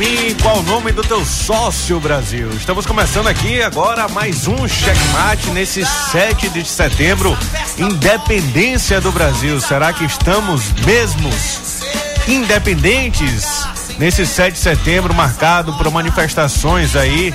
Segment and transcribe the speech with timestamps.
[0.00, 2.48] mim, qual o nome do teu sócio, Brasil?
[2.52, 7.36] Estamos começando aqui agora mais um checkmate nesse 7 de setembro,
[7.76, 9.60] independência do Brasil.
[9.60, 11.82] Será que estamos mesmos
[12.26, 13.44] independentes
[13.98, 17.34] nesse 7 de setembro marcado por manifestações aí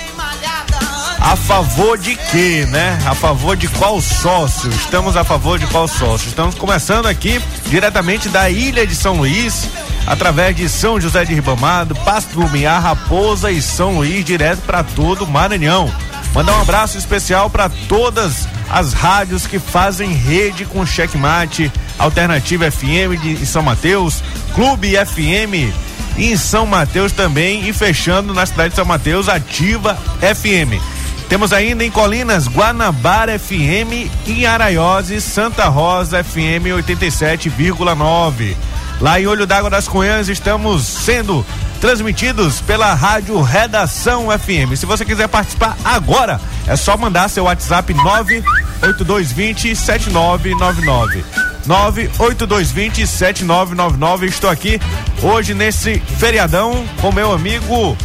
[1.19, 2.99] a favor de quê, né?
[3.05, 4.71] A favor de qual sócio?
[4.71, 6.29] Estamos a favor de qual sócio?
[6.29, 9.67] Estamos começando aqui diretamente da Ilha de São Luís,
[10.05, 15.23] através de São José de Ribamado, Pasto Lumiar, Raposa e São Luís, direto para todo
[15.23, 15.91] o Maranhão.
[16.33, 23.21] Mandar um abraço especial para todas as rádios que fazem rede com Checkmate, Alternativa FM
[23.21, 24.21] de São Mateus,
[24.53, 25.73] Clube FM
[26.17, 30.81] em São Mateus também e fechando na cidade de São Mateus, Ativa FM.
[31.27, 38.55] Temos ainda em Colinas, Guanabara FM e Araiose, Santa Rosa FM 87,9.
[38.99, 41.45] Lá em Olho d'Água das Cunhãs estamos sendo
[41.81, 44.75] transmitidos pela Rádio Redação FM.
[44.77, 51.25] Se você quiser participar agora, é só mandar seu WhatsApp 98220 7999.
[51.65, 54.27] 98220 7999.
[54.27, 54.79] Estou aqui
[55.21, 57.97] hoje nesse feriadão com meu amigo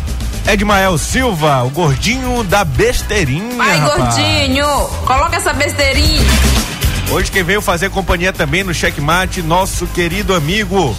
[0.46, 3.56] Edmael Silva, o gordinho da besteirinha.
[3.56, 4.16] Vai, rapaz.
[4.16, 4.66] gordinho,
[5.06, 6.69] coloca essa besteirinha.
[7.10, 10.96] Hoje quem veio fazer companhia também no checkmate, nosso querido amigo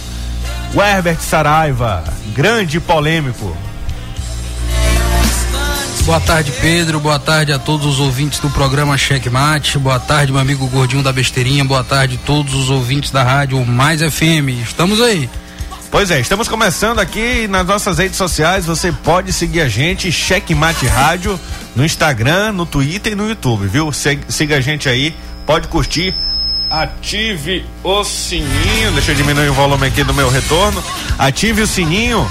[0.74, 3.56] Herbert Saraiva, grande polêmico.
[6.04, 6.98] Boa tarde, Pedro.
[7.00, 9.78] Boa tarde a todos os ouvintes do programa Checkmate.
[9.78, 11.64] Boa tarde, meu amigo Gordinho da Besteirinha.
[11.64, 14.62] Boa tarde a todos os ouvintes da rádio Mais FM.
[14.64, 15.30] Estamos aí.
[15.92, 18.64] Pois é, estamos começando aqui nas nossas redes sociais.
[18.64, 21.38] Você pode seguir a gente, Checkmate Rádio,
[21.76, 23.92] no Instagram, no Twitter e no YouTube, viu?
[23.92, 25.14] Siga a gente aí,
[25.44, 26.16] pode curtir.
[26.70, 28.90] Ative o sininho.
[28.94, 30.82] Deixa eu diminuir o volume aqui do meu retorno.
[31.18, 32.26] Ative o sininho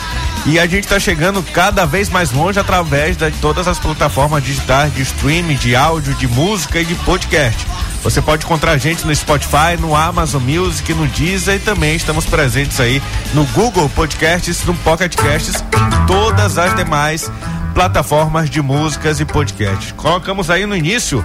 [0.47, 4.91] e a gente está chegando cada vez mais longe através de todas as plataformas digitais
[4.95, 7.63] de streaming, de áudio, de música e de podcast.
[8.03, 12.25] Você pode encontrar a gente no Spotify, no Amazon Music, no Deezer e também estamos
[12.25, 13.01] presentes aí
[13.33, 17.31] no Google Podcasts, no Pocket Casts e todas as demais
[17.75, 19.91] plataformas de músicas e podcasts.
[19.91, 21.23] Colocamos aí no início,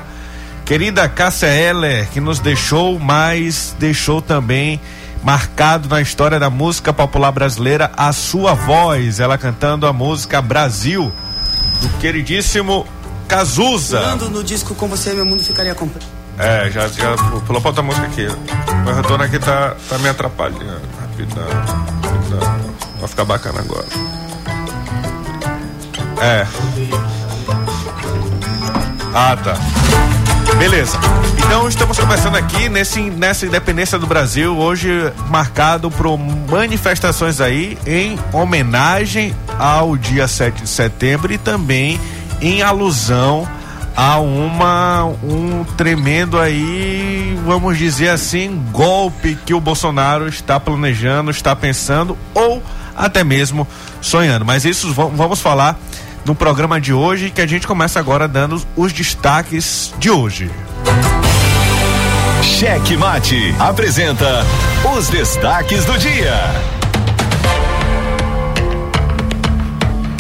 [0.66, 4.78] querida Cássia Heller, que nos deixou, mas deixou também
[5.22, 11.11] marcado na história da música popular brasileira a sua voz, ela cantando a música Brasil,
[11.81, 12.87] do queridíssimo
[13.26, 13.99] Cazuza.
[13.99, 16.25] Quando no disco com você meu mundo ficaria completo.
[16.38, 17.17] É, já, já
[17.47, 18.27] pulou pra outra música aqui.
[18.27, 20.83] O retorno aqui tá, tá me atrapalhando.
[21.00, 21.49] Rapidão,
[22.03, 22.77] rapidão.
[22.99, 23.87] Vai ficar bacana agora.
[26.21, 26.47] É.
[29.15, 29.56] Ah, tá.
[30.59, 30.99] Beleza.
[31.38, 34.91] Então estamos começando aqui nesse, nessa independência do Brasil, hoje
[35.29, 42.00] marcado por manifestações aí em homenagem ao dia 7 de setembro e também
[42.41, 43.47] em alusão
[43.96, 51.56] a uma um tremendo aí, vamos dizer assim, golpe que o Bolsonaro está planejando, está
[51.56, 52.62] pensando ou
[52.94, 53.66] até mesmo
[54.00, 54.44] sonhando.
[54.44, 55.78] Mas isso vamos falar
[56.26, 60.50] no programa de hoje que a gente começa agora dando os destaques de hoje.
[62.42, 64.44] Cheque Mate apresenta
[64.96, 66.75] os destaques do dia.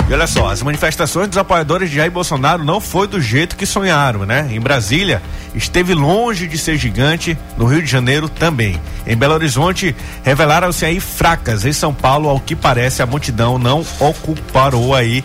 [0.08, 3.66] E olha só, as manifestações dos apoiadores de Jair Bolsonaro não foi do jeito que
[3.66, 4.46] sonharam, né?
[4.52, 5.20] Em Brasília,
[5.52, 8.80] esteve longe de ser gigante, no Rio de Janeiro também.
[9.04, 11.64] Em Belo Horizonte, revelaram-se aí fracas.
[11.64, 15.24] Em São Paulo, ao que parece, a multidão não ocuparou aí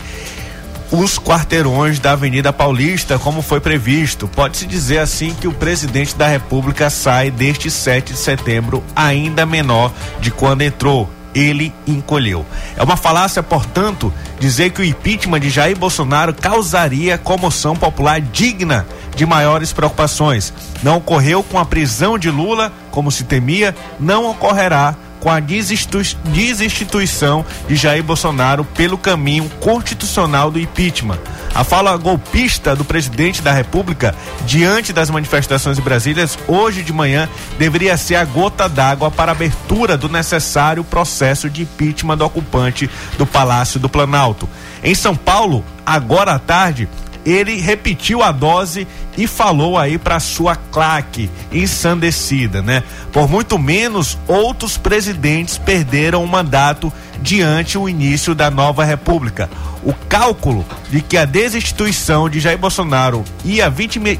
[0.90, 4.26] os quarteirões da Avenida Paulista, como foi previsto.
[4.26, 9.92] Pode-se dizer assim que o presidente da República sai deste 7 de setembro ainda menor
[10.20, 12.44] de quando entrou ele encolheu.
[12.76, 18.86] É uma falácia, portanto, dizer que o impeachment de Jair Bolsonaro causaria comoção popular digna
[19.14, 20.52] de maiores preocupações.
[20.82, 27.46] Não ocorreu com a prisão de Lula, como se temia, não ocorrerá com a desinstituição
[27.68, 31.18] de Jair Bolsonaro pelo caminho constitucional do impeachment.
[31.54, 37.96] A fala golpista do presidente da República diante das manifestações Brasília hoje de manhã deveria
[37.96, 43.24] ser a gota d'água para a abertura do necessário processo de impeachment do ocupante do
[43.24, 44.48] Palácio do Planalto.
[44.82, 46.88] Em São Paulo, agora à tarde,
[47.24, 48.86] ele repetiu a dose
[49.16, 52.82] e falou aí para sua claque ensandecida, né?
[53.12, 59.48] Por muito menos outros presidentes perderam o mandato diante o início da nova república.
[59.84, 64.18] O cálculo de que a desinstituição de Jair Bolsonaro ia, vitimi,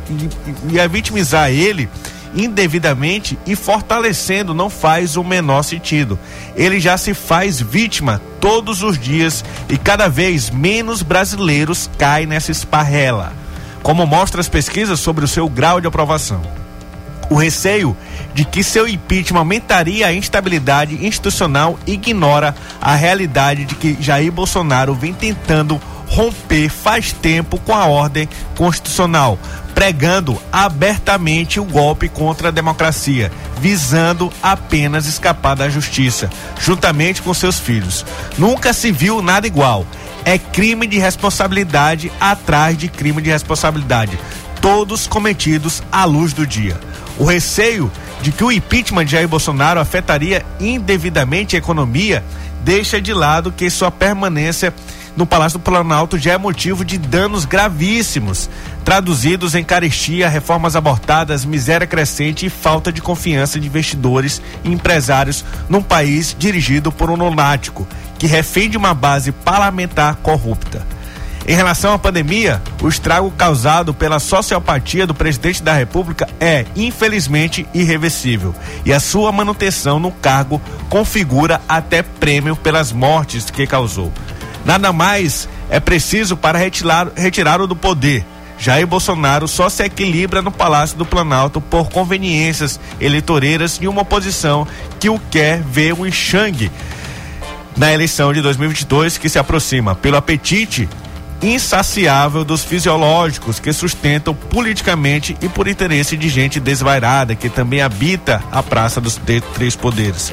[0.71, 1.89] ia vitimizar ele
[2.35, 6.19] indevidamente e fortalecendo não faz o menor sentido.
[6.57, 12.51] Ele já se faz vítima todos os dias e cada vez menos brasileiros caem nessa
[12.51, 13.33] esparrela,
[13.83, 16.43] como mostra as pesquisas sobre o seu grau de aprovação.
[17.31, 17.97] O receio
[18.35, 24.95] de que seu impeachment aumentaria a instabilidade institucional ignora a realidade de que Jair Bolsonaro
[24.95, 25.81] vem tentando
[26.13, 29.39] romper faz tempo com a ordem constitucional,
[29.75, 36.29] pregando abertamente o golpe contra a democracia, visando apenas escapar da justiça,
[36.61, 38.05] juntamente com seus filhos.
[38.37, 39.87] Nunca se viu nada igual.
[40.23, 44.19] É crime de responsabilidade atrás de crime de responsabilidade,
[44.61, 46.79] todos cometidos à luz do dia.
[47.19, 52.23] O receio de que o impeachment de Jair Bolsonaro afetaria indevidamente a economia
[52.63, 54.73] deixa de lado que sua permanência
[55.17, 58.49] no Palácio do Planalto já é motivo de danos gravíssimos,
[58.85, 65.45] traduzidos em carestia, reformas abortadas, miséria crescente e falta de confiança de investidores e empresários
[65.69, 67.87] num país dirigido por um lunático
[68.19, 70.87] que refém de uma base parlamentar corrupta.
[71.47, 77.67] Em relação à pandemia, o estrago causado pela sociopatia do presidente da República é, infelizmente,
[77.75, 78.55] irreversível.
[78.85, 84.13] E a sua manutenção no cargo configura até prêmio pelas mortes que causou.
[84.65, 88.25] Nada mais é preciso para retirar, retirá-lo do poder.
[88.59, 94.67] Jair Bolsonaro só se equilibra no Palácio do Planalto por conveniências eleitoreiras e uma oposição
[95.01, 96.71] que o quer ver um enxangue
[97.77, 100.89] na eleição de 2022 que se aproxima pelo apetite
[101.43, 108.41] insaciável dos fisiológicos que sustentam politicamente e por interesse de gente desvairada que também habita
[108.53, 109.19] a Praça dos
[109.55, 110.33] Três Poderes.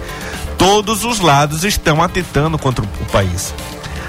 [0.57, 3.53] Todos os lados estão atentando contra o país.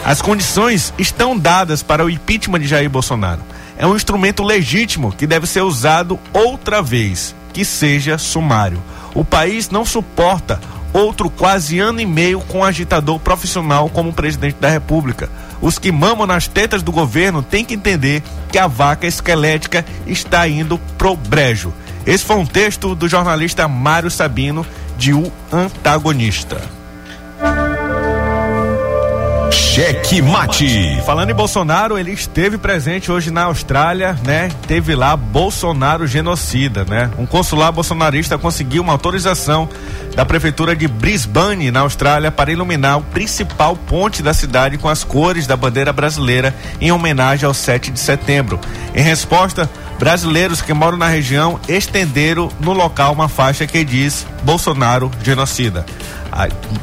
[0.04, 3.42] As condições estão dadas para o impeachment de Jair Bolsonaro.
[3.76, 8.82] É um instrumento legítimo que deve ser usado outra vez, que seja sumário.
[9.14, 10.60] O país não suporta
[10.92, 15.28] outro quase ano e meio com um agitador profissional como presidente da República.
[15.60, 20.48] Os que mamam nas tetas do governo têm que entender que a vaca esquelética está
[20.48, 21.72] indo pro brejo.
[22.06, 24.66] Esse foi um texto do jornalista Mário Sabino
[24.96, 26.60] de O Antagonista.
[29.80, 31.00] Cheque Mate.
[31.06, 34.50] Falando em Bolsonaro, ele esteve presente hoje na Austrália, né?
[34.66, 37.10] Teve lá Bolsonaro genocida, né?
[37.16, 39.66] Um consular bolsonarista conseguiu uma autorização
[40.14, 45.02] da prefeitura de Brisbane, na Austrália, para iluminar o principal ponte da cidade com as
[45.02, 48.60] cores da bandeira brasileira em homenagem ao 7 de setembro.
[48.94, 49.66] Em resposta,
[50.00, 55.84] brasileiros que moram na região estenderam no local uma faixa que diz Bolsonaro genocida.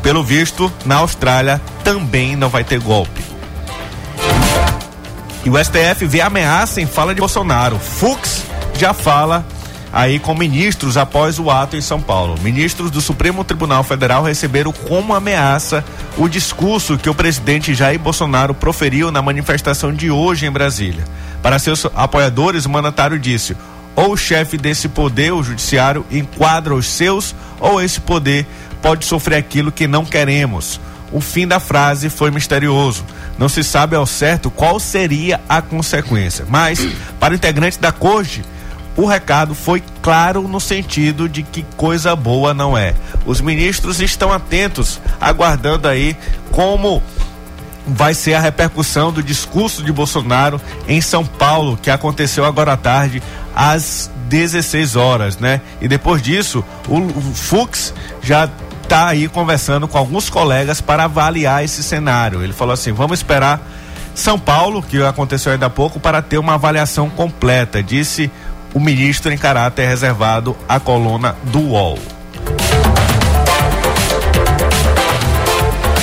[0.04, 3.20] Pelo visto, na Austrália também não vai ter golpe.
[5.44, 7.80] E o STF vê ameaça em fala de Bolsonaro.
[7.80, 8.44] Fux
[8.78, 9.44] já fala
[9.92, 12.40] aí com ministros após o ato em São Paulo.
[12.42, 15.84] Ministros do Supremo Tribunal Federal receberam como ameaça
[16.18, 21.04] o discurso que o presidente Jair Bolsonaro proferiu na manifestação de hoje em Brasília.
[21.42, 23.56] Para seus apoiadores, o mandatário disse:
[23.96, 28.46] ou o chefe desse poder, o judiciário, enquadra os seus, ou esse poder
[28.80, 30.80] pode sofrer aquilo que não queremos.
[31.12, 33.04] O fim da frase foi misterioso.
[33.40, 36.46] Não se sabe ao certo qual seria a consequência.
[36.48, 36.86] Mas,
[37.20, 38.44] para o integrante da corte,
[38.96, 42.94] o recado foi claro no sentido de que coisa boa não é.
[43.26, 46.16] Os ministros estão atentos, aguardando aí
[46.52, 47.02] como
[47.88, 52.78] vai ser a repercussão do discurso de Bolsonaro em São Paulo, que aconteceu agora à
[52.78, 53.24] tarde,
[53.56, 55.62] às 16 horas, né?
[55.80, 58.50] E depois disso, o, o Fux já
[58.84, 62.44] está aí conversando com alguns colegas para avaliar esse cenário.
[62.44, 63.62] Ele falou assim: vamos esperar
[64.14, 68.32] São Paulo, que aconteceu ainda há pouco, para ter uma avaliação completa, disse
[68.74, 72.17] o ministro em caráter reservado à coluna do UOL.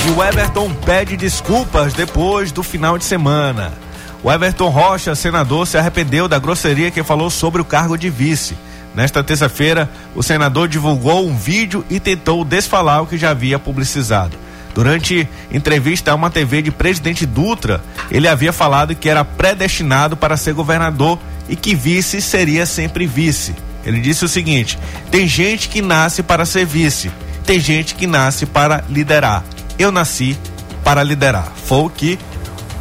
[0.05, 3.73] E o Everton pede desculpas depois do final de semana.
[4.21, 8.55] O Everton Rocha, senador, se arrependeu da grosseria que falou sobre o cargo de vice.
[8.93, 14.37] Nesta terça-feira, o senador divulgou um vídeo e tentou desfalar o que já havia publicizado.
[14.75, 17.81] Durante entrevista a uma TV de presidente Dutra,
[18.11, 21.17] ele havia falado que era predestinado para ser governador
[21.49, 23.55] e que vice seria sempre vice.
[23.83, 24.77] Ele disse o seguinte:
[25.09, 27.11] tem gente que nasce para ser vice,
[27.43, 29.43] tem gente que nasce para liderar.
[29.77, 30.37] Eu nasci
[30.83, 31.51] para liderar.
[31.55, 32.19] Foi o que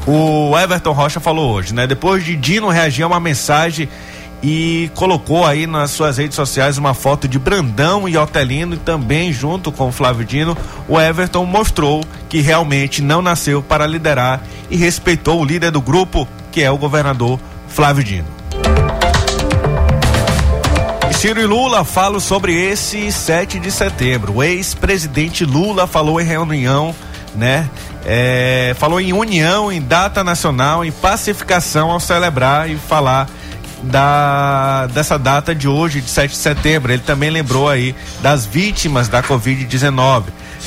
[0.07, 1.87] o Everton Rocha falou hoje, né?
[1.87, 3.89] Depois de Dino reagir a uma mensagem
[4.43, 9.33] e colocou aí nas suas redes sociais uma foto de Brandão e Otelino e também
[9.33, 10.55] junto com o Flávio Dino,
[10.87, 16.29] o Everton mostrou que realmente não nasceu para liderar e respeitou o líder do grupo,
[16.53, 18.27] que é o governador Flávio Dino.
[21.25, 24.35] Ciro e Lula falam sobre esse 7 de setembro.
[24.35, 26.95] O ex-presidente Lula falou em reunião,
[27.35, 27.67] né?
[28.05, 33.27] É, falou em união, em data nacional, em pacificação ao celebrar e falar
[33.85, 36.93] da dessa data de hoje, de 7 de setembro.
[36.93, 40.25] Ele também lembrou aí das vítimas da Covid-19.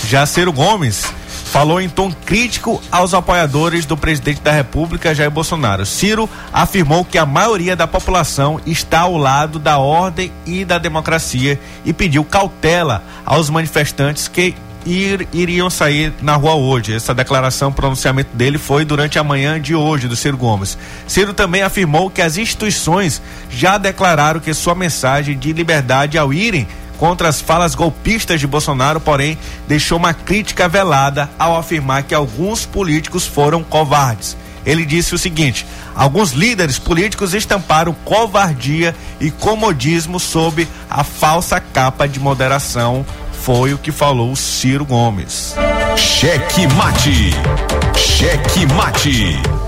[0.07, 1.05] Já Ciro Gomes
[1.47, 5.85] falou em tom crítico aos apoiadores do presidente da República, Jair Bolsonaro.
[5.85, 11.59] Ciro afirmou que a maioria da população está ao lado da ordem e da democracia
[11.85, 16.93] e pediu cautela aos manifestantes que ir, iriam sair na rua hoje.
[16.93, 20.77] Essa declaração, pronunciamento dele foi durante a manhã de hoje do Ciro Gomes.
[21.07, 26.67] Ciro também afirmou que as instituições já declararam que sua mensagem de liberdade ao irem
[26.97, 29.37] contra as falas golpistas de Bolsonaro, porém
[29.67, 34.35] deixou uma crítica velada ao afirmar que alguns políticos foram covardes.
[34.65, 42.07] Ele disse o seguinte: alguns líderes políticos estamparam covardia e comodismo sob a falsa capa
[42.07, 43.05] de moderação.
[43.41, 45.55] Foi o que falou Ciro Gomes.
[45.95, 47.31] Cheque mate.
[47.95, 49.66] Cheque mate.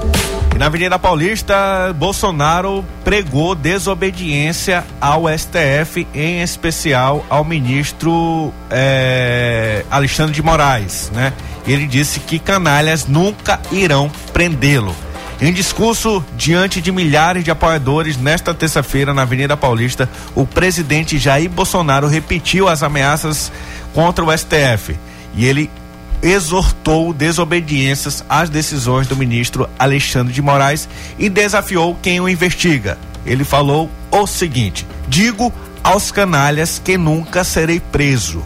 [0.60, 10.44] Na Avenida Paulista, Bolsonaro pregou desobediência ao STF, em especial ao ministro eh, Alexandre de
[10.44, 11.32] Moraes, né?
[11.66, 14.94] Ele disse que canalhas nunca irão prendê-lo.
[15.40, 21.50] Em discurso diante de milhares de apoiadores nesta terça-feira na Avenida Paulista, o presidente Jair
[21.50, 23.50] Bolsonaro repetiu as ameaças
[23.94, 25.00] contra o STF
[25.34, 25.70] e ele
[26.22, 32.98] exortou desobediências às decisões do ministro Alexandre de Moraes e desafiou quem o investiga.
[33.26, 38.46] Ele falou o seguinte: digo aos canalhas que nunca serei preso.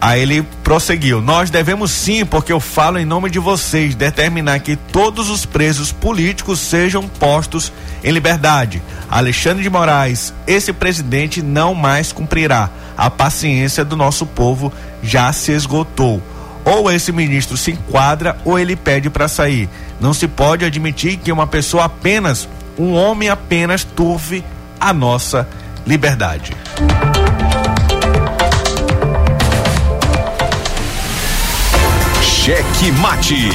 [0.00, 4.76] Aí ele prosseguiu: Nós devemos sim, porque eu falo em nome de vocês, determinar que
[4.76, 7.72] todos os presos políticos sejam postos
[8.04, 8.82] em liberdade.
[9.10, 12.70] Alexandre de Moraes, esse presidente não mais cumprirá.
[12.96, 14.72] A paciência do nosso povo
[15.02, 16.22] já se esgotou
[16.66, 19.68] ou esse ministro se enquadra ou ele pede para sair.
[20.00, 24.44] Não se pode admitir que uma pessoa apenas, um homem apenas, turve
[24.78, 25.48] a nossa
[25.86, 26.52] liberdade.
[32.20, 33.50] Cheque mate.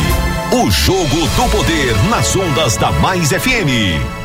[0.53, 4.20] O jogo do poder nas ondas da Mais FM.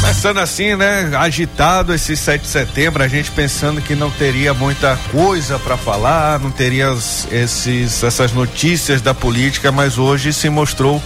[0.00, 1.10] Começando assim, né?
[1.16, 6.40] Agitado esse 7 de setembro, a gente pensando que não teria muita coisa para falar,
[6.40, 6.88] não teria
[7.30, 11.02] esses, essas notícias da política, mas hoje se mostrou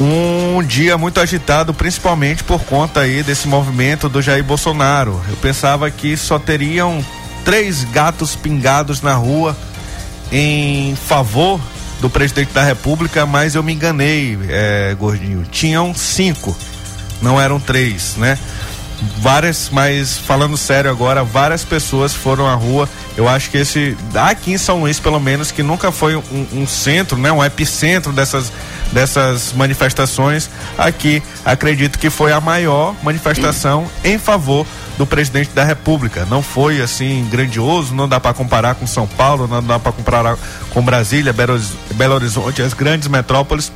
[0.00, 5.20] um dia muito agitado, principalmente por conta aí desse movimento do Jair Bolsonaro.
[5.28, 7.04] Eu pensava que só teriam
[7.44, 9.56] três gatos pingados na rua
[10.30, 11.60] em favor
[12.00, 15.44] do presidente da República, mas eu me enganei, é, gordinho.
[15.50, 16.56] Tinham cinco,
[17.20, 18.38] não eram três, né?
[19.18, 22.88] Várias, mas falando sério agora, várias pessoas foram à rua.
[23.16, 26.66] Eu acho que esse, aqui em São Luís, pelo menos, que nunca foi um, um
[26.66, 27.30] centro, né?
[27.30, 28.50] Um epicentro dessas,
[28.92, 30.48] dessas manifestações.
[30.78, 36.24] Aqui, acredito que foi a maior manifestação em favor do presidente da República.
[36.24, 40.38] Não foi assim grandioso, não dá para comparar com São Paulo, não dá para comparar
[40.70, 43.70] com Brasília, Belo Horizonte, as grandes metrópoles.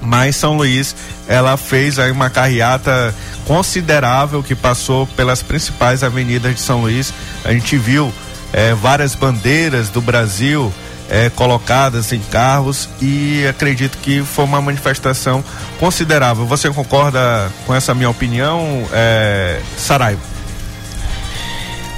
[0.00, 0.94] Mas São Luís,
[1.26, 3.14] ela fez aí uma carreata
[3.44, 7.12] considerável que passou pelas principais avenidas de São Luís.
[7.44, 8.12] A gente viu
[8.52, 10.72] eh, várias bandeiras do Brasil
[11.10, 15.42] eh, colocadas em carros e acredito que foi uma manifestação
[15.80, 16.46] considerável.
[16.46, 20.20] Você concorda com essa minha opinião, eh, Saraiva?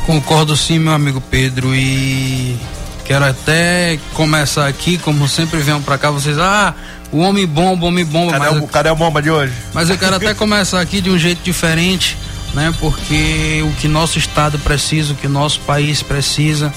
[0.06, 2.58] Concordo sim, meu amigo Pedro, e
[3.04, 6.74] quero até começar aqui, como sempre venham para cá, vocês, ah,
[7.12, 8.32] o homem bomba, o homem bomba.
[8.32, 9.52] Cadê, mas, o, cadê a bomba de hoje?
[9.72, 12.16] Mas eu quero até começar aqui de um jeito diferente,
[12.54, 12.72] né?
[12.78, 16.72] Porque o que nosso estado precisa, o que nosso país precisa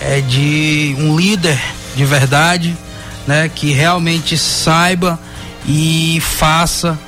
[0.00, 1.58] é de um líder
[1.96, 2.76] de verdade,
[3.26, 3.50] né?
[3.52, 5.18] Que realmente saiba
[5.66, 6.98] e faça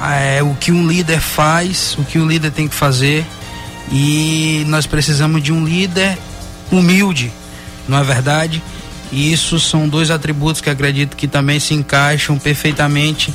[0.00, 3.24] é, o que um líder faz, o que um líder tem que fazer
[3.90, 6.18] e nós precisamos de um líder
[6.70, 7.32] humilde,
[7.88, 8.62] não é verdade?
[9.10, 13.32] E isso são dois atributos que acredito que também se encaixam perfeitamente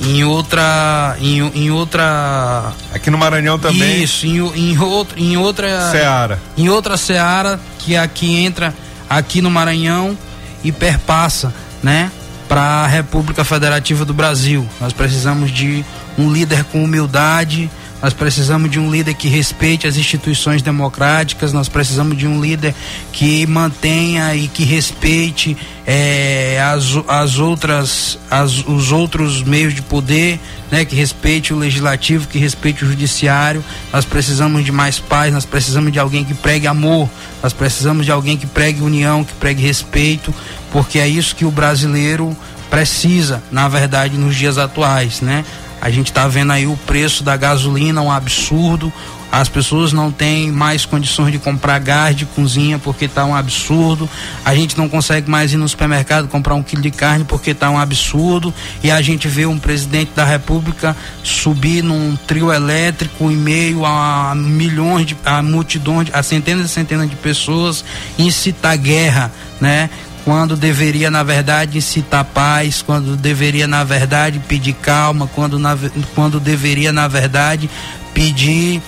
[0.00, 4.02] em outra em, em outra aqui no Maranhão também.
[4.02, 6.40] Isso em, em, outro, em outra seara.
[6.56, 8.74] Em outra seara que aqui entra
[9.08, 10.16] aqui no Maranhão
[10.62, 11.52] e perpassa
[11.82, 12.10] né
[12.48, 15.84] para a República Federativa do Brasil nós precisamos de
[16.18, 17.70] um líder com humildade
[18.02, 22.74] nós precisamos de um líder que respeite as instituições democráticas, nós precisamos de um líder
[23.10, 30.38] que mantenha e que respeite é, as, as outras, as, os outros meios de poder,
[30.70, 33.64] né, que respeite o legislativo, que respeite o judiciário.
[33.90, 37.08] Nós precisamos de mais paz, nós precisamos de alguém que pregue amor,
[37.42, 40.34] nós precisamos de alguém que pregue união, que pregue respeito,
[40.76, 42.36] porque é isso que o brasileiro
[42.68, 45.42] precisa, na verdade, nos dias atuais, né?
[45.80, 48.92] A gente está vendo aí o preço da gasolina um absurdo.
[49.32, 54.08] As pessoas não têm mais condições de comprar gás de cozinha porque está um absurdo.
[54.44, 57.70] A gente não consegue mais ir no supermercado comprar um quilo de carne porque está
[57.70, 58.52] um absurdo.
[58.82, 64.34] E a gente vê um presidente da República subir num trio elétrico em meio a
[64.34, 67.84] milhões de a multidões, a centenas e centenas de pessoas
[68.18, 69.88] incitar guerra, né?
[70.26, 75.78] Quando deveria na verdade incitar paz, quando deveria na verdade pedir calma, quando, na,
[76.16, 77.70] quando deveria na verdade
[78.12, 78.82] pedir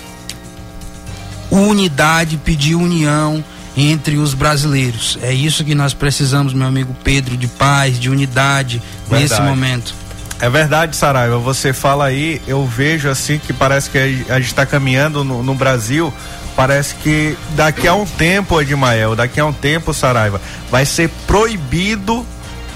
[1.49, 3.41] unidade, pedir união
[3.77, 5.17] entre os brasileiros.
[5.21, 9.23] É isso que nós precisamos, meu amigo Pedro, de paz, de unidade verdade.
[9.23, 9.95] nesse momento.
[10.41, 11.37] É verdade, Saraiva.
[11.37, 15.55] Você fala aí, eu vejo assim que parece que a gente está caminhando no, no
[15.55, 16.13] Brasil
[16.55, 22.25] parece que daqui a um tempo, Edmael, daqui a um tempo, Saraiva, vai ser proibido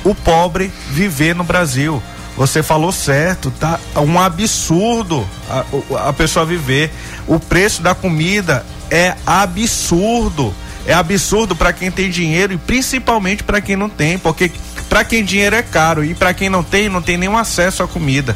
[0.04, 2.02] o pobre viver no Brasil.
[2.36, 6.92] Você falou certo, tá um absurdo a, a pessoa viver.
[7.28, 10.54] O preço da comida é absurdo.
[10.86, 14.52] É absurdo para quem tem dinheiro e principalmente para quem não tem, porque
[14.90, 17.88] para quem dinheiro é caro e para quem não tem, não tem nenhum acesso à
[17.88, 18.36] comida.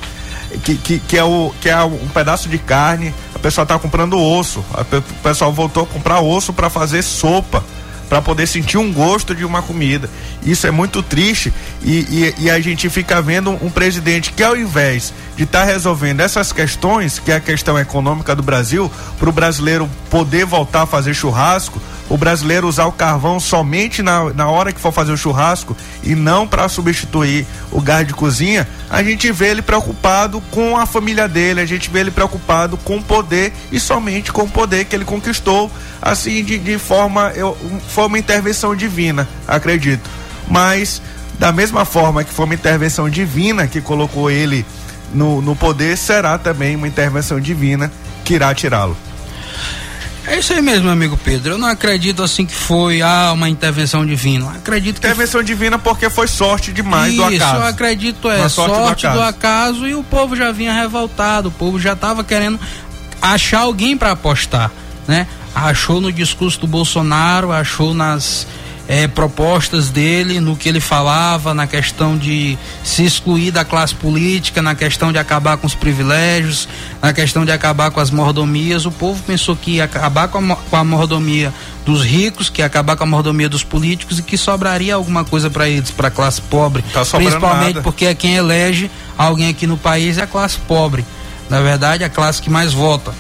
[0.64, 4.18] Que, que, que, é, o, que é um pedaço de carne, a pessoa está comprando
[4.18, 4.64] osso.
[4.74, 7.64] O pessoal voltou a comprar osso para fazer sopa,
[8.08, 10.10] para poder sentir um gosto de uma comida.
[10.44, 14.56] Isso é muito triste e, e, e a gente fica vendo um, presidente que, ao
[14.56, 19.30] invés de estar tá resolvendo essas questões, que é a questão econômica do Brasil, para
[19.30, 24.50] o brasileiro poder voltar a fazer churrasco, o brasileiro usar o carvão somente na, na
[24.50, 29.04] hora que for fazer o churrasco e não para substituir o gás de cozinha, a
[29.04, 33.04] gente vê ele preocupado com a família dele, a gente vê ele preocupado com o
[33.04, 35.72] poder e somente com o poder que ele conquistou,
[36.02, 37.56] assim, de, de forma, eu,
[37.90, 40.10] foi uma intervenção divina, acredito.
[40.48, 41.00] Mas,
[41.38, 44.66] da mesma forma que foi uma intervenção divina que colocou ele
[45.14, 47.92] no, no poder, será também uma intervenção divina
[48.24, 48.98] que irá tirá-lo.
[50.28, 51.54] É isso aí mesmo, amigo Pedro.
[51.54, 54.50] Eu não acredito assim que foi ah, uma intervenção divina.
[54.52, 57.52] acredito que intervenção divina porque foi sorte demais isso, do acaso.
[57.54, 59.18] Isso, eu acredito é sorte, sorte do, acaso.
[59.18, 59.88] do, acaso.
[59.88, 62.60] e o povo já vinha revoltado, o povo já estava querendo
[63.22, 64.70] achar alguém para apostar,
[65.08, 65.28] né?
[65.56, 68.46] Achou no discurso do Bolsonaro, achou nas
[68.88, 74.62] é, propostas dele, no que ele falava, na questão de se excluir da classe política,
[74.62, 76.68] na questão de acabar com os privilégios,
[77.02, 78.86] na questão de acabar com as mordomias.
[78.86, 81.54] O povo pensou que ia acabar com a, com a mordomia
[81.86, 85.50] dos ricos, que ia acabar com a mordomia dos políticos e que sobraria alguma coisa
[85.50, 86.84] para eles, para a classe pobre.
[86.94, 87.82] Tá principalmente nada.
[87.82, 91.06] porque é quem elege alguém aqui no país é a classe pobre.
[91.50, 93.14] Na verdade, a classe que mais vota.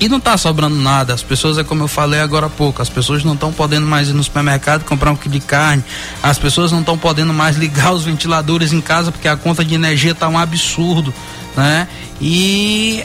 [0.00, 1.12] E não está sobrando nada.
[1.12, 4.08] As pessoas, é como eu falei agora há pouco, as pessoas não estão podendo mais
[4.08, 5.84] ir no supermercado comprar um quilo de carne.
[6.22, 9.74] As pessoas não estão podendo mais ligar os ventiladores em casa porque a conta de
[9.74, 11.12] energia está um absurdo,
[11.56, 11.88] né?
[12.20, 13.04] E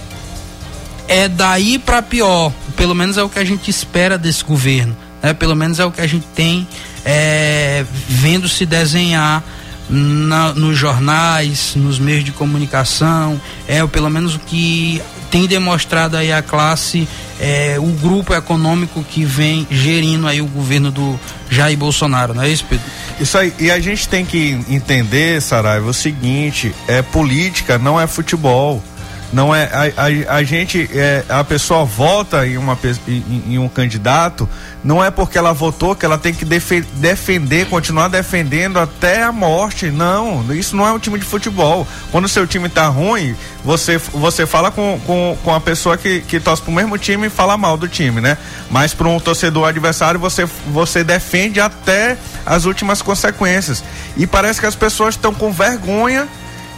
[1.08, 2.52] é daí para pior.
[2.76, 5.34] Pelo menos é o que a gente espera desse governo, né?
[5.34, 6.68] Pelo menos é o que a gente tem
[7.04, 9.44] é, vendo se desenhar
[9.90, 15.02] na, nos jornais, nos meios de comunicação, é pelo menos o que
[15.34, 17.08] tem demonstrado aí a classe,
[17.40, 21.20] é, o grupo econômico que vem gerindo aí o governo do
[21.50, 22.86] Jair Bolsonaro, não é isso, Pedro?
[23.20, 28.06] Isso aí, e a gente tem que entender, Saraiva, o seguinte, é política, não é
[28.06, 28.84] futebol.
[29.34, 33.68] Não é a, a, a gente é, a pessoa vota em, uma, em, em, um
[33.68, 34.48] candidato
[34.84, 39.32] não é porque ela votou que ela tem que defe, defender, continuar defendendo até a
[39.32, 39.90] morte.
[39.90, 41.88] Não, isso não é um time de futebol.
[42.12, 46.22] Quando o seu time tá ruim, você, você fala com, com, com a pessoa que,
[46.22, 48.38] que torce pro mesmo time e fala mal do time, né?
[48.70, 53.84] Mas para um torcedor adversário você, você defende até as últimas consequências.
[54.18, 56.28] E parece que as pessoas estão com vergonha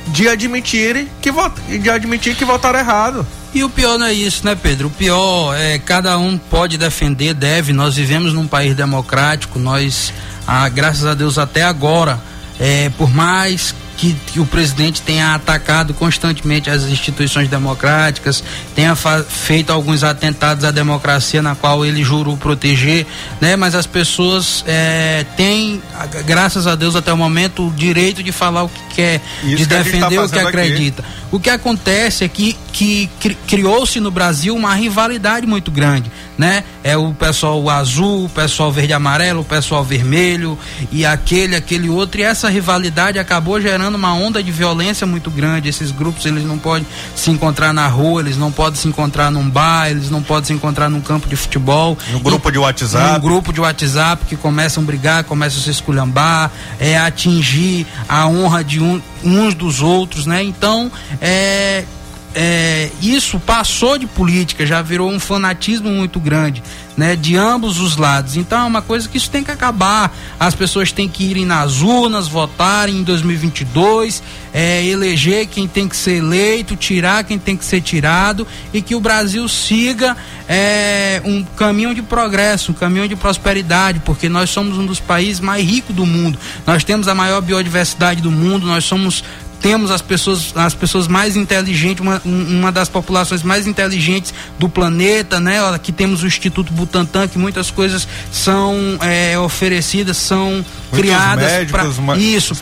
[0.07, 1.31] de admitirem que
[1.79, 3.25] de admitir que votaram errado.
[3.53, 4.87] E o pior não é isso, né, Pedro?
[4.87, 7.71] O pior é cada um pode defender, deve.
[7.71, 10.13] Nós vivemos num país democrático, nós,
[10.45, 12.19] ah, graças a Deus, até agora,
[12.59, 18.43] é, por mais que, que, o presidente tenha atacado constantemente as instituições democráticas,
[18.75, 23.05] tenha feito alguns atentados à democracia na qual ele jurou proteger,
[23.39, 23.55] né?
[23.55, 25.81] Mas as pessoas é, têm,
[26.25, 29.63] graças a Deus até o momento, o direito de falar o que quer, Isso de
[29.63, 31.01] que defender tá o que acredita.
[31.01, 31.24] Aqui.
[31.35, 33.09] O que acontece é que, que
[33.45, 36.63] criou-se no Brasil uma rivalidade muito grande, né?
[36.81, 40.57] É o pessoal azul, o pessoal verde e amarelo, o pessoal vermelho
[40.93, 45.67] e aquele, aquele outro, e essa rivalidade acabou gerando uma onda de violência muito grande.
[45.67, 49.49] Esses grupos, eles não podem se encontrar na rua, eles não podem se encontrar num
[49.49, 51.97] bar, eles não podem se encontrar num campo de futebol.
[52.13, 53.13] No grupo de WhatsApp.
[53.13, 58.25] No grupo de WhatsApp que começam a brigar, começam a se esculhambar, é atingir a
[58.25, 60.43] honra de um, uns dos outros, né?
[60.43, 61.83] Então, é,
[62.35, 66.61] é, isso passou de política, já virou um fanatismo muito grande,
[66.97, 68.35] né, de ambos os lados.
[68.35, 70.13] Então é uma coisa que isso tem que acabar.
[70.37, 74.21] As pessoas têm que irem nas urnas, votarem em 2022,
[74.53, 78.95] é, eleger quem tem que ser eleito, tirar quem tem que ser tirado e que
[78.95, 80.15] o Brasil siga
[80.47, 85.39] é, um caminho de progresso, um caminho de prosperidade, porque nós somos um dos países
[85.39, 86.37] mais ricos do mundo.
[86.67, 89.23] Nós temos a maior biodiversidade do mundo, nós somos
[89.65, 95.39] temos as pessoas, as pessoas mais inteligentes, uma, uma das populações mais inteligentes do planeta,
[95.39, 95.59] né?
[95.73, 100.63] Aqui temos o Instituto Butantan, que muitas coisas são é, oferecidas, são
[100.95, 102.55] criadas para isso,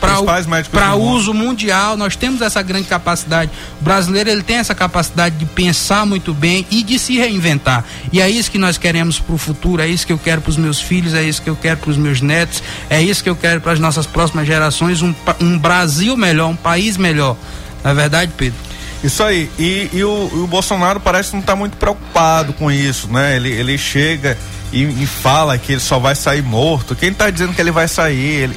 [0.70, 1.96] para uso mundial.
[1.96, 3.50] Nós temos essa grande capacidade.
[3.80, 7.84] O brasileiro ele tem essa capacidade de pensar muito bem e de se reinventar.
[8.12, 10.50] E é isso que nós queremos para o futuro, é isso que eu quero para
[10.50, 13.30] os meus filhos, é isso que eu quero para os meus netos, é isso que
[13.30, 17.36] eu quero para as nossas próximas gerações, um, um Brasil melhor, um país melhor.
[17.82, 18.58] Não é verdade, Pedro?
[19.04, 19.50] Isso aí.
[19.58, 23.36] E, e o, o, Bolsonaro parece não estar tá muito preocupado com isso, né?
[23.36, 24.38] Ele, ele chega
[24.74, 26.96] e, e, fala que ele só vai sair morto.
[26.96, 28.50] Quem está dizendo que ele vai sair?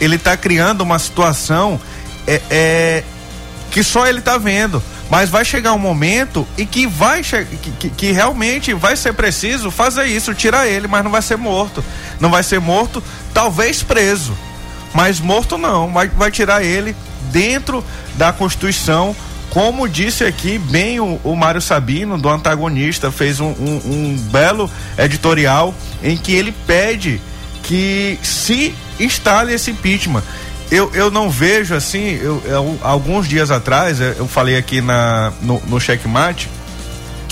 [0.00, 1.78] Ele, está criando uma situação
[2.26, 3.04] é, é,
[3.70, 4.82] que só ele está vendo.
[5.10, 7.44] Mas vai chegar um momento e que vai que,
[7.78, 11.84] que, que, realmente vai ser preciso fazer isso, tirar ele, mas não vai ser morto.
[12.18, 14.34] Não vai ser morto, talvez preso.
[14.94, 16.96] Mas morto não, vai, vai tirar ele
[17.30, 17.84] dentro
[18.14, 19.14] da Constituição,
[19.52, 24.70] como disse aqui bem o, o Mário Sabino, do antagonista, fez um, um, um belo
[24.96, 27.20] editorial em que ele pede
[27.62, 30.22] que se instale esse impeachment.
[30.70, 35.60] Eu, eu não vejo assim, eu, eu, alguns dias atrás, eu falei aqui na, no,
[35.66, 36.48] no checkmate,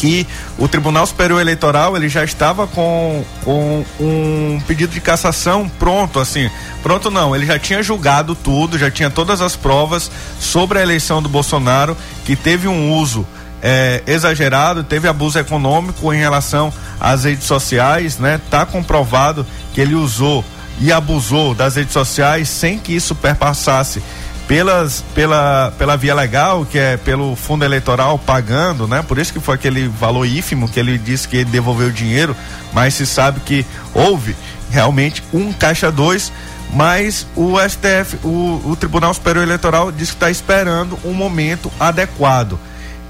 [0.01, 6.19] que o Tribunal Superior Eleitoral ele já estava com, com um pedido de cassação pronto,
[6.19, 6.51] assim,
[6.83, 10.11] pronto não, ele já tinha julgado tudo, já tinha todas as provas
[10.41, 13.27] sobre a eleição do Bolsonaro, que teve um uso
[13.61, 18.41] é, exagerado, teve abuso econômico em relação às redes sociais, né?
[18.51, 20.43] Tá comprovado que ele usou
[20.81, 24.03] e abusou das redes sociais sem que isso perpassasse
[24.51, 29.01] pelas, pela, pela via legal, que é pelo fundo eleitoral pagando, né?
[29.01, 32.37] Por isso que foi aquele valor ínfimo que ele disse que ele devolveu o dinheiro,
[32.73, 34.35] mas se sabe que houve
[34.69, 36.33] realmente um caixa dois,
[36.75, 42.59] mas o STF, o, o Tribunal Superior Eleitoral diz que está esperando um momento adequado.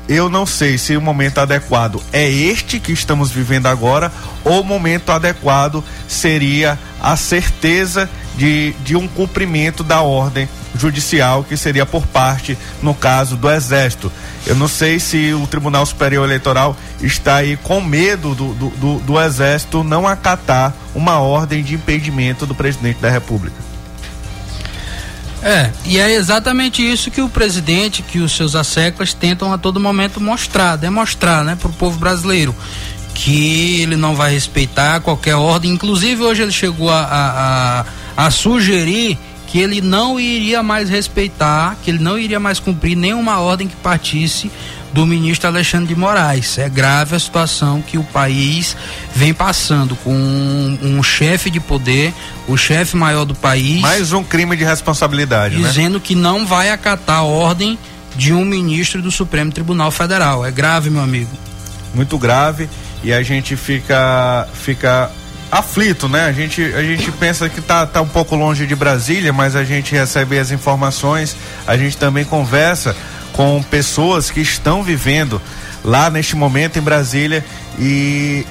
[0.07, 4.13] Eu não sei se o momento adequado é este que estamos vivendo agora
[4.45, 10.47] ou o momento adequado seria a certeza de, de um cumprimento da ordem
[10.81, 14.11] judicial que seria por parte, no caso, do Exército.
[14.47, 18.99] Eu não sei se o Tribunal Superior Eleitoral está aí com medo do, do, do,
[19.01, 23.57] do Exército não acatar uma ordem de impedimento do presidente da República.
[25.43, 29.81] É, e é exatamente isso que o presidente, que os seus asseclas tentam a todo
[29.81, 32.55] momento mostrar, demonstrar, né, para o povo brasileiro
[33.15, 35.73] que ele não vai respeitar qualquer ordem.
[35.73, 39.19] Inclusive hoje ele chegou a, a, a, a sugerir
[39.51, 43.75] que ele não iria mais respeitar, que ele não iria mais cumprir nenhuma ordem que
[43.77, 44.51] partisse
[44.93, 46.57] do ministro Alexandre de Moraes.
[46.57, 48.77] É grave a situação que o país
[49.15, 52.15] vem passando com um, um chefe de poder,
[52.47, 53.81] o chefe maior do país.
[53.81, 55.67] Mais um crime de responsabilidade, né?
[55.67, 56.01] dizendo né?
[56.03, 57.77] que não vai acatar a ordem
[58.17, 60.47] de um ministro do Supremo Tribunal Federal.
[60.47, 61.31] É grave, meu amigo.
[61.93, 62.69] Muito grave
[63.03, 65.11] e a gente fica fica
[65.51, 66.27] aflito, né?
[66.27, 69.65] A gente, a gente pensa que tá, tá um pouco longe de Brasília, mas a
[69.65, 71.37] gente recebe as informações,
[71.67, 72.95] a gente também conversa
[73.33, 75.41] com pessoas que estão vivendo
[75.85, 77.45] lá neste momento em Brasília
[77.79, 78.47] e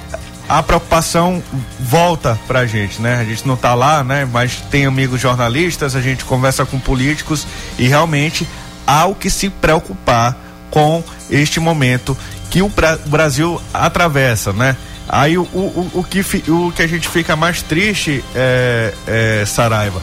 [0.47, 1.43] a preocupação
[1.79, 3.17] volta pra gente, né?
[3.19, 4.27] A gente não tá lá, né?
[4.29, 7.45] Mas tem amigos jornalistas, a gente conversa com políticos
[7.77, 8.47] e realmente
[8.85, 10.35] há o que se preocupar
[10.71, 12.17] com este momento
[12.49, 12.71] que o
[13.05, 14.75] Brasil atravessa, né?
[15.12, 20.00] Aí o, o, o, que, o que a gente fica mais triste, é, é, Saraiva,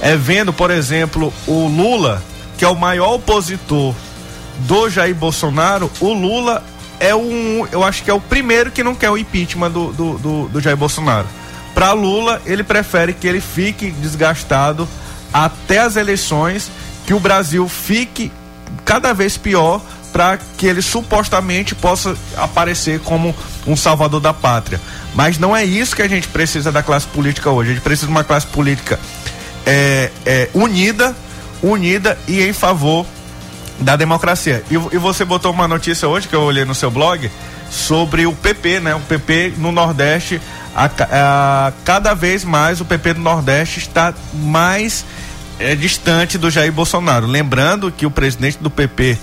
[0.00, 2.22] é vendo, por exemplo, o Lula,
[2.56, 3.94] que é o maior opositor
[4.60, 6.64] do Jair Bolsonaro, o Lula
[6.98, 10.18] é um, eu acho que é o primeiro que não quer o impeachment do, do,
[10.18, 11.26] do, do Jair Bolsonaro.
[11.74, 14.88] Para Lula, ele prefere que ele fique desgastado
[15.30, 16.70] até as eleições,
[17.06, 18.32] que o Brasil fique
[18.86, 19.82] cada vez pior
[20.16, 24.80] para que ele supostamente possa aparecer como um salvador da pátria.
[25.14, 27.72] Mas não é isso que a gente precisa da classe política hoje.
[27.72, 28.98] A gente precisa de uma classe política
[29.66, 31.14] é, é, unida,
[31.62, 33.04] unida e em favor
[33.78, 34.64] da democracia.
[34.70, 37.30] E, e, você botou uma notícia hoje que eu olhei no seu blog
[37.70, 38.94] sobre o PP, né?
[38.94, 40.40] O PP no Nordeste,
[40.74, 45.04] a, a, cada vez mais o PP do Nordeste está mais
[45.60, 47.26] é, distante do Jair Bolsonaro.
[47.26, 49.18] Lembrando que o presidente do PP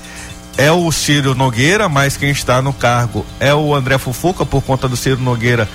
[0.57, 4.87] é o Ciro Nogueira, mas quem está no cargo é o André Fufuca, por conta
[4.87, 5.67] do Ciro Nogueira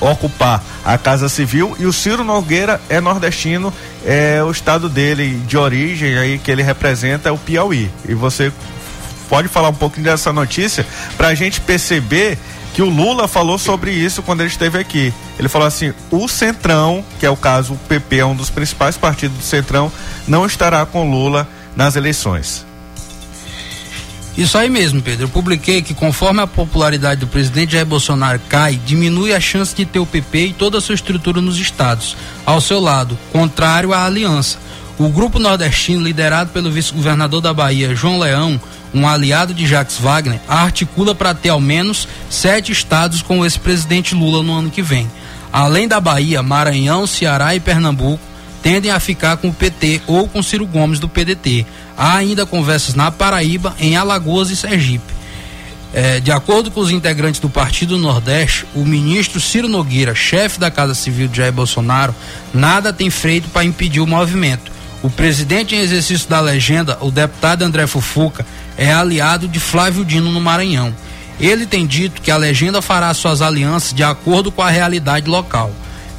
[0.00, 3.72] ocupar a Casa Civil e o Ciro Nogueira é nordestino,
[4.04, 7.90] é o estado dele de origem aí que ele representa é o Piauí.
[8.08, 8.52] E você
[9.28, 12.38] pode falar um pouquinho dessa notícia para a gente perceber
[12.74, 15.14] que o Lula falou sobre isso quando ele esteve aqui.
[15.38, 18.96] Ele falou assim: o Centrão, que é o caso, o PP é um dos principais
[18.96, 19.90] partidos do Centrão,
[20.26, 22.66] não estará com Lula nas eleições.
[24.36, 25.24] Isso aí mesmo, Pedro.
[25.24, 29.84] Eu publiquei que conforme a popularidade do presidente Jair Bolsonaro cai, diminui a chance de
[29.84, 32.16] ter o PP e toda a sua estrutura nos estados.
[32.44, 34.58] Ao seu lado, contrário à aliança.
[34.98, 38.60] O grupo nordestino, liderado pelo vice-governador da Bahia, João Leão,
[38.92, 44.14] um aliado de Jacques Wagner, articula para ter ao menos sete estados com o ex-presidente
[44.14, 45.10] Lula no ano que vem.
[45.52, 48.33] Além da Bahia, Maranhão, Ceará e Pernambuco
[48.64, 51.66] tendem a ficar com o PT ou com Ciro Gomes do PDT.
[51.98, 55.12] Há ainda conversas na Paraíba, em Alagoas e Sergipe.
[55.92, 60.70] É, de acordo com os integrantes do Partido Nordeste, o ministro Ciro Nogueira, chefe da
[60.70, 62.14] Casa Civil de Jair Bolsonaro,
[62.54, 64.72] nada tem feito para impedir o movimento.
[65.02, 68.46] O presidente em exercício da legenda, o deputado André Fufuca,
[68.78, 70.94] é aliado de Flávio Dino no Maranhão.
[71.38, 75.70] Ele tem dito que a legenda fará suas alianças de acordo com a realidade local.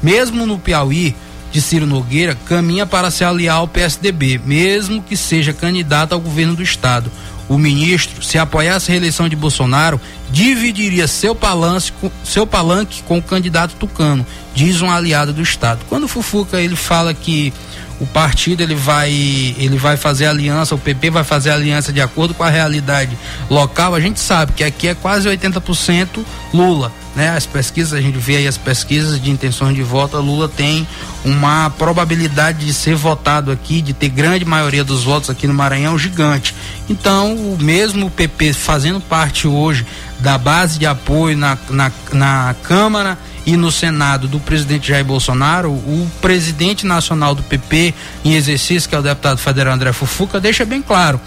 [0.03, 1.15] Mesmo no Piauí,
[1.51, 6.55] de Ciro Nogueira caminha para se aliar ao PSDB, mesmo que seja candidato ao governo
[6.55, 7.11] do estado.
[7.47, 11.91] O ministro, se apoiasse a reeleição de Bolsonaro, dividiria seu palanque,
[12.23, 15.81] seu palanque com o candidato tucano, diz um aliado do estado.
[15.87, 17.53] Quando o Fufuca ele fala que
[17.99, 19.11] o partido ele vai
[19.57, 23.17] ele vai fazer aliança, o PP vai fazer aliança de acordo com a realidade
[23.49, 27.29] local, a gente sabe que aqui é quase 80% Lula né?
[27.29, 30.85] As pesquisas, a gente vê aí as pesquisas de intenções de voto, Lula tem
[31.23, 35.97] uma probabilidade de ser votado aqui, de ter grande maioria dos votos aqui no Maranhão
[35.97, 36.53] gigante.
[36.89, 39.87] Então, o mesmo PP fazendo parte hoje
[40.19, 45.69] da base de apoio na, na, na Câmara e no Senado do presidente Jair Bolsonaro,
[45.69, 50.65] o presidente nacional do PP em exercício, que é o deputado federal André Fufuca, deixa
[50.65, 51.19] bem claro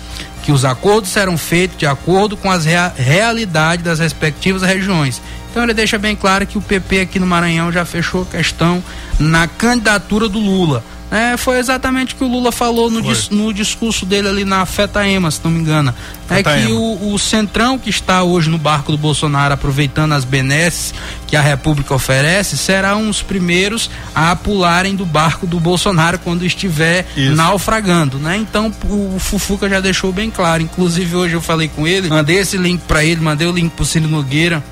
[0.43, 5.21] que os acordos serão feitos de acordo com as rea realidades das respectivas regiões.
[5.51, 8.83] Então ele deixa bem claro que o PP aqui no Maranhão já fechou questão
[9.19, 10.83] na candidatura do Lula.
[11.11, 14.67] É, foi exatamente o que o Lula falou no, dis, no discurso dele ali na
[14.67, 15.95] Fetaema, se não me engano.
[16.29, 20.93] É que o, o, centrão que está hoje no barco do Bolsonaro, aproveitando as benesses
[21.27, 26.45] que a República oferece, será um dos primeiros a pularem do barco do Bolsonaro quando
[26.45, 27.35] estiver Isso.
[27.35, 28.37] naufragando, né?
[28.37, 30.63] Então o, o Fufuca já deixou bem claro.
[30.63, 33.87] Inclusive hoje eu falei com ele, mandei esse link para ele, mandei o link pro
[33.87, 34.63] Ciro Nogueira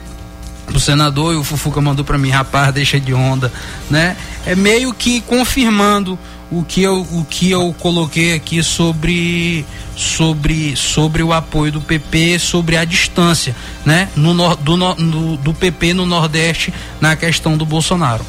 [0.74, 3.52] o senador e o Fufuca mandou para mim, rapaz, deixa de onda,
[3.90, 4.16] né?
[4.44, 6.18] É meio que confirmando
[6.50, 12.38] o que eu, o que eu coloquei aqui sobre sobre sobre o apoio do PP
[12.38, 14.09] sobre a distância, né?
[14.14, 18.24] No, do, no, do PP no Nordeste na questão do Bolsonaro.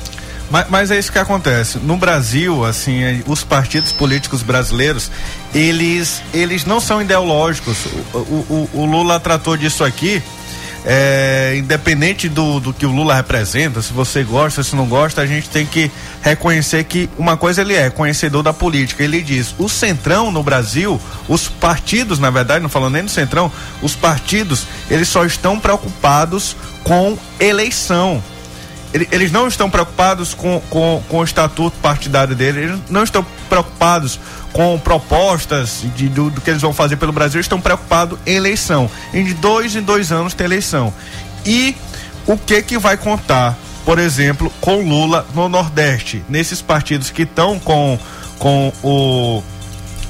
[0.50, 1.78] Mas, mas, é isso que acontece.
[1.78, 5.12] No Brasil, assim, é, os partidos políticos brasileiros,
[5.54, 7.86] eles, eles não são ideológicos.
[8.13, 10.23] O, o, o Lula tratou disso aqui
[10.86, 15.26] é, independente do, do que o Lula representa, se você gosta, se não gosta, a
[15.26, 19.04] gente tem que reconhecer que uma coisa ele é, conhecedor da política.
[19.04, 23.52] Ele diz: o Centrão no Brasil, os partidos, na verdade, não falando nem do Centrão,
[23.82, 28.24] os partidos, eles só estão preocupados com eleição
[28.94, 34.20] eles não estão preocupados com, com, com o estatuto partidário dele, eles não estão preocupados
[34.58, 38.89] com propostas de, do, do, que eles vão fazer pelo Brasil, estão preocupados em eleição.
[39.13, 40.91] Em dois em dois anos tem eleição.
[41.46, 41.76] E
[42.26, 47.60] o que que vai contar, por exemplo, com Lula no Nordeste, nesses partidos que estão
[47.60, 48.00] com,
[48.39, 49.43] com o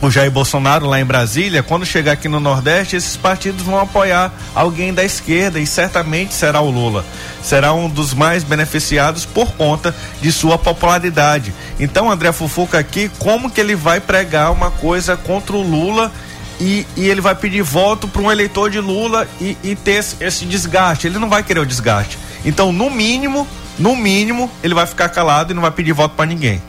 [0.02, 4.32] o Jair Bolsonaro lá em Brasília, quando chegar aqui no Nordeste, esses partidos vão apoiar
[4.54, 7.04] alguém da esquerda e certamente será o Lula.
[7.42, 11.54] Será um dos mais beneficiados por conta de sua popularidade.
[11.80, 16.12] Então, André Fufuca aqui, como que ele vai pregar uma coisa contra o Lula
[16.60, 20.16] e, e ele vai pedir voto para um eleitor de Lula e, e ter esse,
[20.24, 21.08] esse desgaste?
[21.08, 22.20] Ele não vai querer o desgaste.
[22.46, 23.48] Então, no mínimo,
[23.80, 26.62] no mínimo, ele vai ficar calado e não vai pedir voto para ninguém.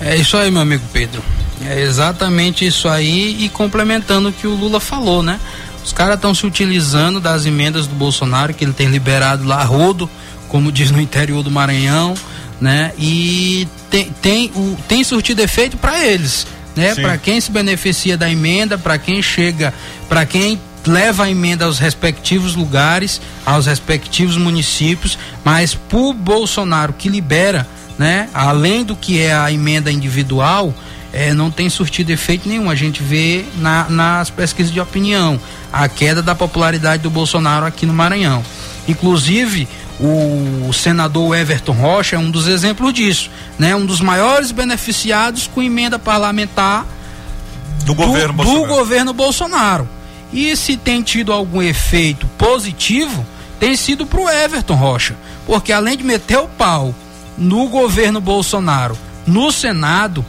[0.00, 1.22] É isso aí, meu amigo Pedro.
[1.66, 5.38] É exatamente isso aí e complementando o que o Lula falou, né?
[5.84, 10.08] Os caras estão se utilizando das emendas do Bolsonaro que ele tem liberado lá rodo,
[10.48, 12.14] como diz no interior do Maranhão,
[12.60, 12.92] né?
[12.98, 16.94] E tem, tem, o, tem surtido efeito para eles, né?
[16.94, 19.74] Para quem se beneficia da emenda, para quem chega,
[20.08, 27.08] para quem leva a emenda aos respectivos lugares, aos respectivos municípios, mas por Bolsonaro que
[27.08, 27.66] libera,
[27.98, 28.28] né?
[28.34, 30.74] Além do que é a emenda individual,
[31.12, 32.68] é, não tem surtido efeito nenhum.
[32.68, 35.40] A gente vê na, nas pesquisas de opinião
[35.72, 38.44] a queda da popularidade do Bolsonaro aqui no Maranhão.
[38.88, 39.68] Inclusive,
[40.00, 43.76] o senador Everton Rocha é um dos exemplos disso, né?
[43.76, 46.84] Um dos maiores beneficiados com emenda parlamentar
[47.80, 48.74] do, do governo do Bolsonaro.
[48.74, 49.88] governo Bolsonaro.
[50.32, 53.24] E se tem tido algum efeito positivo,
[53.60, 55.14] tem sido para o Everton Rocha,
[55.46, 56.92] porque além de meter o pau
[57.36, 60.24] no governo Bolsonaro, no Senado,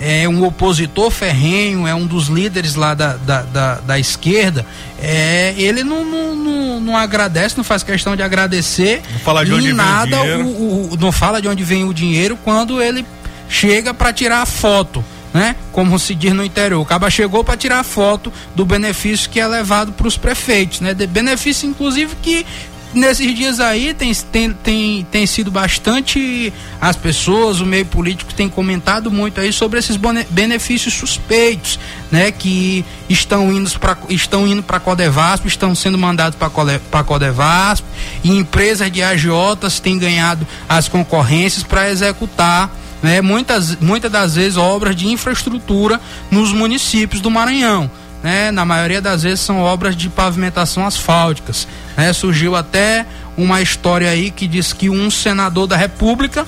[0.00, 4.64] é um opositor ferrenho, é um dos líderes lá da, da, da, da esquerda,
[5.00, 9.52] é, ele não, não, não, não, agradece, não faz questão de agradecer não fala de
[9.52, 13.06] onde nada, vem o, o, o, não fala de onde vem o dinheiro quando ele
[13.48, 15.04] chega para tirar a foto.
[15.34, 15.54] Né?
[15.70, 19.46] Como se diz no interior, o Caba chegou para tirar foto do benefício que é
[19.46, 20.94] levado para os prefeitos, né?
[20.94, 22.46] De benefício, inclusive, que
[22.96, 28.48] nesses dias aí tem, tem, tem, tem sido bastante as pessoas, o meio político tem
[28.48, 29.96] comentado muito aí sobre esses
[30.30, 31.78] benefícios suspeitos,
[32.10, 37.84] né, que estão indo para estão indo para Codevasp, estão sendo mandados para Codevasp,
[38.24, 42.70] e empresas de agiotas têm ganhado as concorrências para executar
[43.02, 47.90] né, muitas, muitas das vezes obras de infraestrutura nos municípios do Maranhão
[48.26, 51.68] né, na maioria das vezes são obras de pavimentação asfálticas.
[51.96, 52.12] Né?
[52.12, 56.44] Surgiu até uma história aí que diz que um senador da República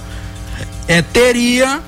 [0.88, 1.80] é, teria.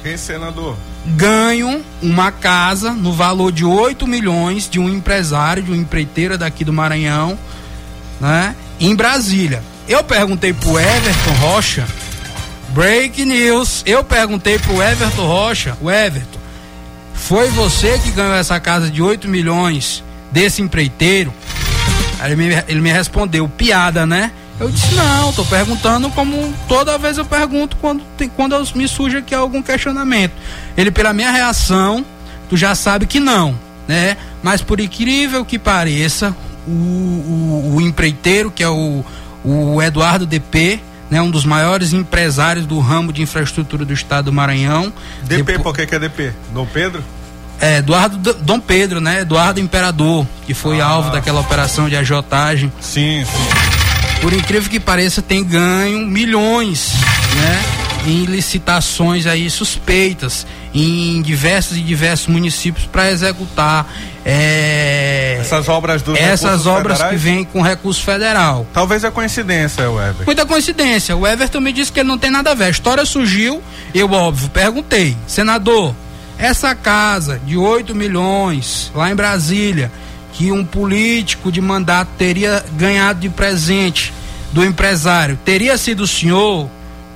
[0.00, 0.76] Quem senador?
[1.04, 6.64] Ganho uma casa no valor de 8 milhões de um empresário, de uma empreiteira daqui
[6.64, 7.36] do Maranhão,
[8.20, 8.54] né?
[8.78, 9.60] Em Brasília.
[9.88, 11.84] Eu perguntei pro Everton Rocha,
[12.68, 16.31] break news, eu perguntei pro Everton Rocha, o Everton,
[17.14, 21.32] foi você que ganhou essa casa de 8 milhões desse empreiteiro?
[22.18, 24.32] Aí ele me, ele me respondeu, piada, né?
[24.60, 28.86] Eu disse, não, tô perguntando como toda vez eu pergunto quando, tem, quando eu, me
[28.86, 30.32] surge aqui algum questionamento.
[30.76, 32.04] Ele, pela minha reação,
[32.48, 34.16] tu já sabe que não, né?
[34.42, 36.34] Mas por incrível que pareça,
[36.66, 39.04] o, o, o empreiteiro, que é o,
[39.44, 40.80] o Eduardo DP,
[41.12, 44.90] né, um dos maiores empresários do ramo de infraestrutura do estado do Maranhão.
[45.24, 45.62] DP, Depo...
[45.62, 46.32] por que, que é DP?
[46.54, 47.04] Dom Pedro?
[47.60, 49.20] É, Eduardo Dom Pedro, né?
[49.20, 50.86] Eduardo Imperador, que foi ah.
[50.86, 52.72] alvo daquela operação de agiotagem.
[52.80, 54.20] Sim, sim.
[54.22, 56.94] Por incrível que pareça, tem ganho milhões,
[57.36, 57.81] né?
[58.06, 63.86] Em licitações aí suspeitas em diversos e diversos municípios para executar
[64.24, 67.20] é, essas obras dos essas obras federais?
[67.20, 68.66] que vêm com recurso federal.
[68.72, 70.24] Talvez é coincidência, o Everton.
[70.24, 71.16] Muita coincidência.
[71.16, 72.64] O Everton me disse que ele não tem nada a ver.
[72.64, 73.62] A história surgiu,
[73.94, 75.94] eu óbvio perguntei, senador,
[76.38, 79.90] essa casa de 8 milhões lá em Brasília,
[80.32, 84.12] que um político de mandato teria ganhado de presente
[84.52, 86.68] do empresário, teria sido o senhor,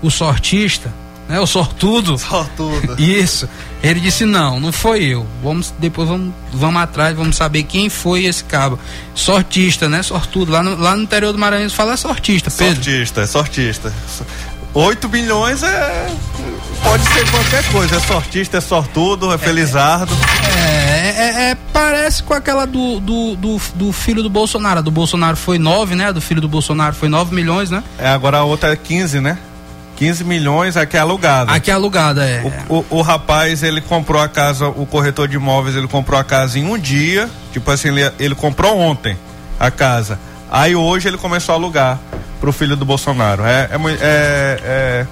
[0.06, 0.92] o sortista,
[1.28, 1.40] né?
[1.40, 2.16] O sortudo.
[2.18, 3.00] Sortudo.
[3.00, 3.48] Isso.
[3.82, 5.26] Ele disse não, não foi eu.
[5.42, 8.78] Vamos depois vamos, vamos atrás, vamos saber quem foi esse cabo.
[9.14, 10.02] Sortista, né?
[10.02, 10.52] Sortudo.
[10.52, 12.74] Lá no, lá no interior do Maranhão fala sortista, Pedro.
[12.74, 13.92] Sortista, é sortista.
[14.72, 16.06] 8 milhões é.
[16.82, 17.96] Pode ser qualquer coisa.
[17.96, 20.12] É sortista, é sortudo, é, felizardo.
[20.56, 24.80] É, é, é, parece com aquela do, do, do, do, filho do Bolsonaro.
[24.80, 26.08] A do Bolsonaro foi 9, né?
[26.08, 27.82] A do filho do Bolsonaro foi 9 milhões, né?
[27.98, 29.38] É, agora a outra é 15, né?
[29.96, 31.50] 15 milhões, aqui é alugada.
[31.52, 32.42] Aqui é alugada, é.
[32.68, 36.24] O, o, o, rapaz, ele comprou a casa, o corretor de imóveis, ele comprou a
[36.24, 37.28] casa em um dia.
[37.52, 39.16] Tipo assim, ele, ele comprou ontem
[39.58, 40.18] a casa.
[40.50, 41.98] Aí hoje ele começou a alugar
[42.40, 43.42] pro filho do Bolsonaro.
[43.44, 45.06] É, é, é, é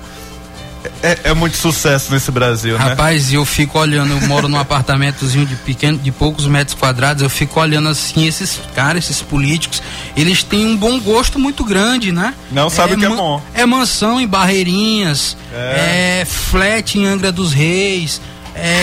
[1.03, 2.95] é, é, muito sucesso nesse Brasil, Rapaz, né?
[2.95, 7.30] Rapaz, eu fico olhando, eu moro num apartamentozinho de pequeno, de poucos metros quadrados, eu
[7.30, 9.82] fico olhando assim, esses caras, esses políticos,
[10.16, 12.35] eles têm um bom gosto muito grande, né?
[12.51, 13.43] Não sabe é, o que é bom.
[13.55, 18.20] É mansão em Barreirinhas, é, é flat em Angra dos Reis,
[18.55, 18.80] é,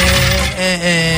[0.58, 1.18] é,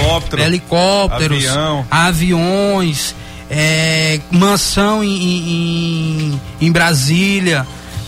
[0.00, 1.86] Helicóptero, helicópteros, avião.
[1.90, 3.14] aviões,
[3.50, 7.66] é, mansão em, em, em Brasília.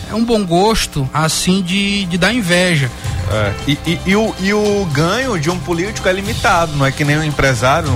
[0.09, 2.89] É um bom gosto, assim, de, de dar inveja.
[3.31, 3.53] É.
[3.67, 7.03] E, e, e, o, e o ganho de um político é limitado, não é que
[7.03, 7.89] nem um empresário,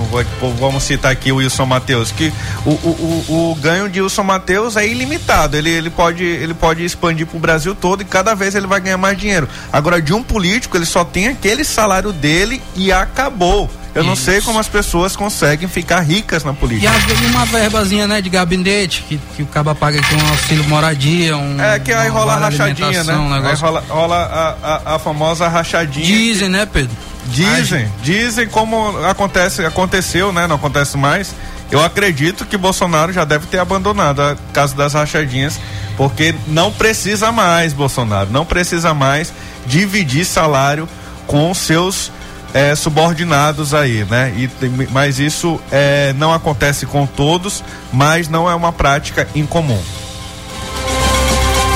[0.58, 2.32] vamos citar aqui o Wilson Matheus, que
[2.64, 6.84] o, o, o, o ganho de Wilson Matheus é ilimitado, ele, ele, pode, ele pode
[6.84, 9.48] expandir para o Brasil todo e cada vez ele vai ganhar mais dinheiro.
[9.72, 13.70] Agora, de um político, ele só tem aquele salário dele e acabou.
[13.94, 16.92] Eu não sei como as pessoas conseguem ficar ricas na política.
[17.22, 21.36] E uma verbazinha, né, de gabinete, que, que o caba paga aqui um auxílio moradia,
[21.36, 21.60] um.
[21.60, 23.16] É que aí rola a rachadinha, né?
[23.16, 23.66] Um negócio...
[23.66, 24.16] Aí rola, rola
[24.62, 26.06] a, a, a, famosa rachadinha.
[26.06, 26.94] Dizem, né, Pedro?
[27.26, 30.46] Dizem, dizem como acontece, aconteceu, né?
[30.46, 31.34] Não acontece mais.
[31.70, 35.60] Eu acredito que Bolsonaro já deve ter abandonado a caso das rachadinhas,
[35.96, 39.32] porque não precisa mais, Bolsonaro, não precisa mais
[39.66, 40.88] dividir salário
[41.26, 42.10] com seus
[42.58, 44.34] é, subordinados aí, né?
[44.36, 44.50] E,
[44.90, 49.80] mas isso é, não acontece com todos, mas não é uma prática incomum.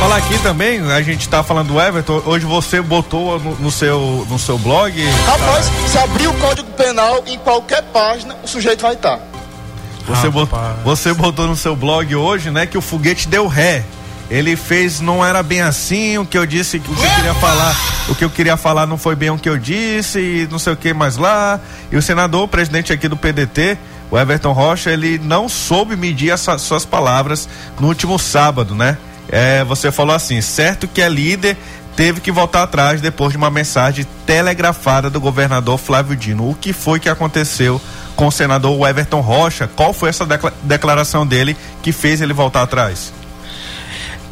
[0.00, 4.26] Falar aqui também, a gente está falando do Everton, hoje você botou no, no, seu,
[4.28, 5.00] no seu blog.
[5.24, 9.20] Rapaz, se abrir o código penal em qualquer página, o sujeito vai estar.
[10.08, 13.84] Você, botou, você botou no seu blog hoje, né, que o foguete deu ré
[14.32, 17.76] ele fez, não era bem assim, o que eu disse, o que eu queria falar,
[18.08, 20.72] o que eu queria falar não foi bem o que eu disse, e não sei
[20.72, 21.60] o que mais lá.
[21.90, 23.76] E o senador, o presidente aqui do PDT,
[24.10, 27.46] o Everton Rocha, ele não soube medir as suas palavras
[27.78, 28.96] no último sábado, né?
[29.28, 31.54] É, você falou assim, certo que é líder,
[31.94, 36.48] teve que voltar atrás depois de uma mensagem telegrafada do governador Flávio Dino.
[36.48, 37.78] O que foi que aconteceu
[38.16, 39.68] com o senador Everton Rocha?
[39.76, 40.26] Qual foi essa
[40.62, 43.12] declaração dele que fez ele voltar atrás?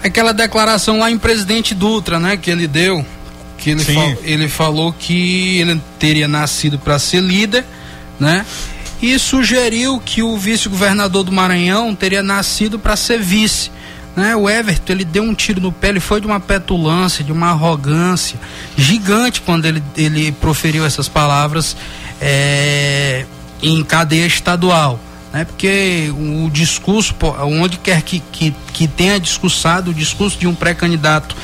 [0.02, 3.04] Aquela declaração lá em Presidente Dutra, né, que ele deu,
[3.58, 7.64] que ele, fal, ele falou que ele teria nascido para ser líder,
[8.18, 8.44] né?
[9.02, 13.70] E sugeriu que o vice-governador do Maranhão teria nascido para ser vice.
[14.14, 14.36] Né?
[14.36, 17.48] O Everton ele deu um tiro no pé, ele foi de uma petulância, de uma
[17.48, 18.38] arrogância
[18.76, 21.74] gigante quando ele, ele proferiu essas palavras
[22.20, 23.24] é,
[23.62, 25.00] em cadeia estadual
[25.32, 25.44] né?
[25.44, 31.36] Porque o discurso, onde quer que, que, que tenha discursado o discurso de um pré-candidato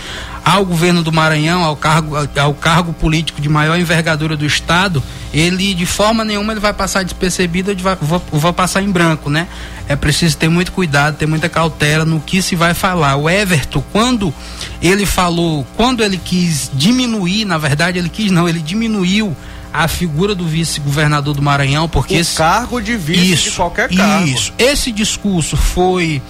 [0.44, 5.02] ao governo do Maranhão, ao cargo, ao cargo político de maior envergadura do Estado,
[5.34, 7.98] ele de forma nenhuma ele vai passar despercebido ou vai,
[8.32, 9.48] vai passar em branco, né?
[9.88, 13.16] É preciso ter muito cuidado, ter muita cautela no que se vai falar.
[13.16, 14.32] O Everton, quando
[14.80, 19.36] ele falou, quando ele quis diminuir, na verdade ele quis não, ele diminuiu
[19.76, 23.94] a figura do vice-governador do Maranhão, porque o esse cargo de vice isso, de qualquer
[23.94, 24.26] cargo.
[24.26, 24.52] Isso.
[24.58, 26.22] Esse discurso foi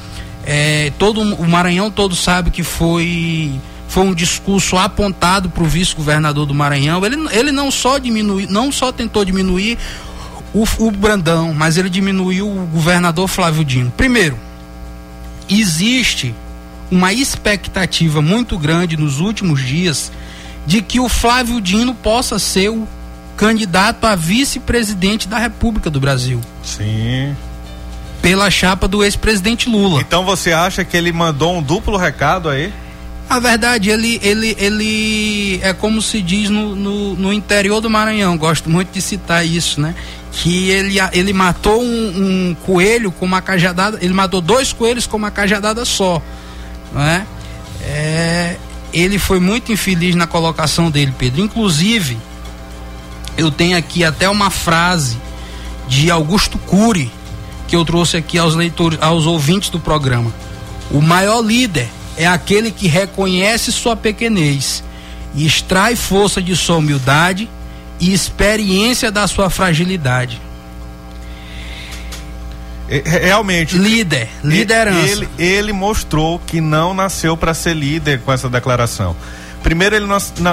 [0.44, 3.52] é, todo o Maranhão todo sabe que foi
[3.88, 7.04] foi um discurso apontado para o vice-governador do Maranhão.
[7.04, 9.78] Ele, ele não só diminuiu, não só tentou diminuir
[10.52, 13.92] o, o Brandão, mas ele diminuiu o governador Flávio Dino.
[13.96, 14.36] Primeiro,
[15.48, 16.34] existe
[16.90, 20.10] uma expectativa muito grande nos últimos dias
[20.66, 22.88] de que o Flávio Dino possa ser o
[23.36, 26.40] candidato a vice-presidente da República do Brasil.
[26.62, 27.36] Sim.
[28.22, 30.00] Pela chapa do ex-presidente Lula.
[30.00, 32.72] Então você acha que ele mandou um duplo recado aí?
[33.28, 38.38] A verdade, ele, ele, ele é como se diz no, no, no interior do Maranhão,
[38.38, 39.96] gosto muito de citar isso, né?
[40.30, 45.16] Que ele, ele matou um, um coelho com uma cajadada, ele matou dois coelhos com
[45.16, 46.22] uma cajadada só,
[46.92, 47.26] não é?
[47.82, 48.56] é
[48.92, 51.42] ele foi muito infeliz na colocação dele, Pedro.
[51.42, 52.16] Inclusive,
[53.36, 55.16] eu tenho aqui até uma frase
[55.88, 57.10] de Augusto Cury
[57.66, 60.32] que eu trouxe aqui aos leitores, aos ouvintes do programa.
[60.90, 64.84] O maior líder é aquele que reconhece sua pequenez
[65.34, 67.48] e extrai força de sua humildade
[67.98, 70.40] e experiência da sua fragilidade.
[72.88, 73.76] Realmente.
[73.76, 75.08] Líder, liderança.
[75.08, 79.16] Ele, ele mostrou que não nasceu para ser líder com essa declaração.
[79.66, 80.06] Primeiro, ele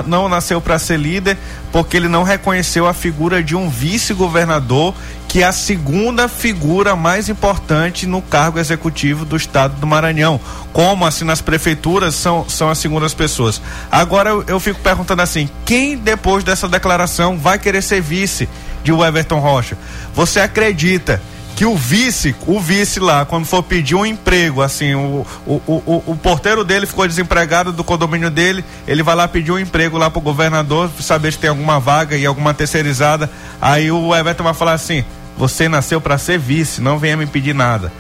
[0.08, 1.38] não, nasceu para ser líder
[1.72, 4.96] porque ele não reconheceu a figura de um vice-governador,
[5.28, 10.40] que é a segunda figura mais importante no cargo executivo do estado do Maranhão.
[10.74, 13.62] Como assim nas prefeituras são, são as segundas pessoas.
[13.92, 18.50] Agora eu, eu fico perguntando assim: quem depois dessa declaração vai querer ser vice
[18.84, 19.78] de Everton Rocha?
[20.16, 21.22] Você acredita?
[21.56, 26.04] Que o vice, o vice lá, quando for pedir um emprego, assim, o, o, o,
[26.08, 30.10] o, porteiro dele ficou desempregado do condomínio dele, ele vai lá pedir um emprego lá
[30.10, 33.30] pro governador, saber se tem alguma vaga e alguma terceirizada.
[33.62, 35.04] Aí o Everton vai falar assim:
[35.38, 37.92] você nasceu para ser vice, não venha me pedir nada.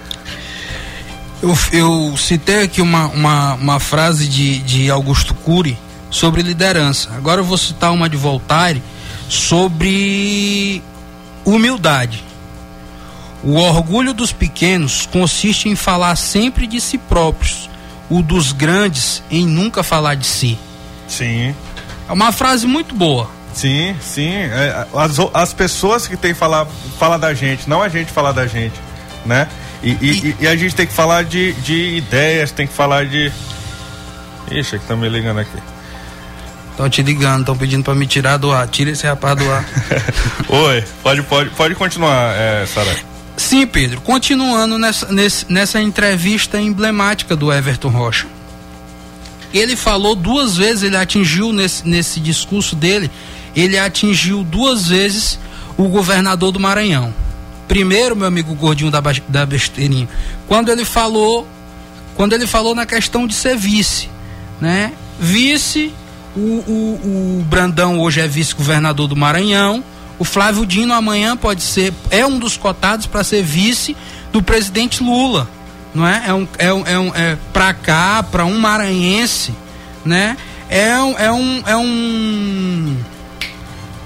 [1.41, 5.77] Eu, eu citei aqui uma, uma, uma frase de, de Augusto Cury
[6.09, 7.09] sobre liderança.
[7.15, 8.81] Agora eu vou citar uma de Voltaire
[9.27, 10.81] sobre
[11.45, 12.23] humildade.
[13.43, 17.69] O orgulho dos pequenos consiste em falar sempre de si próprios,
[18.09, 20.57] o dos grandes em nunca falar de si.
[21.07, 21.53] Sim.
[22.07, 23.29] uma frase muito boa.
[23.53, 24.31] Sim, sim.
[24.31, 26.65] É, as, as pessoas que que falar
[26.97, 28.75] fala da gente, não a gente falar da gente,
[29.25, 29.47] né?
[29.83, 33.05] E, e, e, e a gente tem que falar de, de ideias, tem que falar
[33.05, 33.31] de.
[34.49, 35.57] Ixi, é que tá me ligando aqui.
[36.71, 38.67] Estão te ligando, estão pedindo para me tirar do ar.
[38.67, 39.63] Tira esse rapaz do ar.
[40.49, 43.12] Oi, pode, pode, pode continuar, é, Sara.
[43.35, 44.01] Sim, Pedro.
[44.01, 45.09] Continuando nessa,
[45.49, 48.27] nessa, entrevista emblemática do Everton Rocha.
[49.53, 53.09] Ele falou duas vezes, ele atingiu nesse, nesse discurso dele,
[53.55, 55.39] ele atingiu duas vezes
[55.77, 57.13] o governador do Maranhão.
[57.67, 60.09] Primeiro, meu amigo gordinho da, da besteirinha,
[60.47, 61.47] quando ele falou,
[62.15, 64.09] quando ele falou na questão de ser vice,
[64.59, 64.91] né?
[65.19, 65.93] Vice
[66.35, 69.83] o, o, o Brandão hoje é vice-governador do Maranhão.
[70.23, 73.93] O Flávio Dino amanhã pode ser, é um dos cotados para ser vice
[74.31, 75.49] do presidente Lula.
[75.93, 76.23] Não é?
[76.25, 79.53] É um, é um, é, um, é para cá, para um maranhense,
[80.05, 80.37] né?
[80.69, 82.97] É um, é um, é um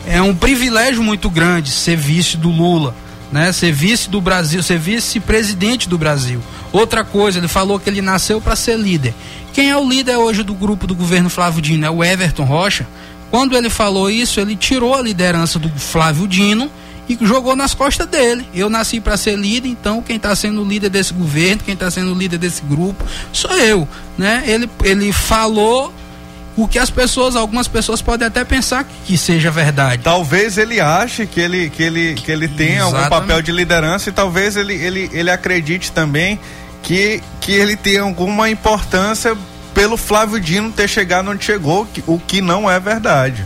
[0.07, 2.95] é um privilégio muito grande ser vice do Lula,
[3.31, 3.51] né?
[3.51, 6.41] Ser vice do Brasil, ser vice-presidente do Brasil.
[6.73, 9.13] Outra coisa, ele falou que ele nasceu para ser líder.
[9.53, 11.85] Quem é o líder hoje do grupo do governo Flávio Dino?
[11.85, 12.87] É o Everton Rocha.
[13.29, 16.71] Quando ele falou isso, ele tirou a liderança do Flávio Dino
[17.09, 18.47] e jogou nas costas dele.
[18.53, 22.13] Eu nasci para ser líder, então quem está sendo líder desse governo, quem está sendo
[22.13, 24.43] líder desse grupo, sou eu, né?
[24.45, 25.93] Ele, ele falou
[26.55, 30.01] o que as pessoas, algumas pessoas podem até pensar que, que seja verdade.
[30.03, 34.11] Talvez ele ache que ele que ele que ele tem algum papel de liderança e
[34.11, 36.39] talvez ele ele, ele acredite também
[36.81, 39.37] que, que ele tem alguma importância
[39.77, 43.45] pelo Flávio Dino ter chegado onde chegou, o que não é verdade.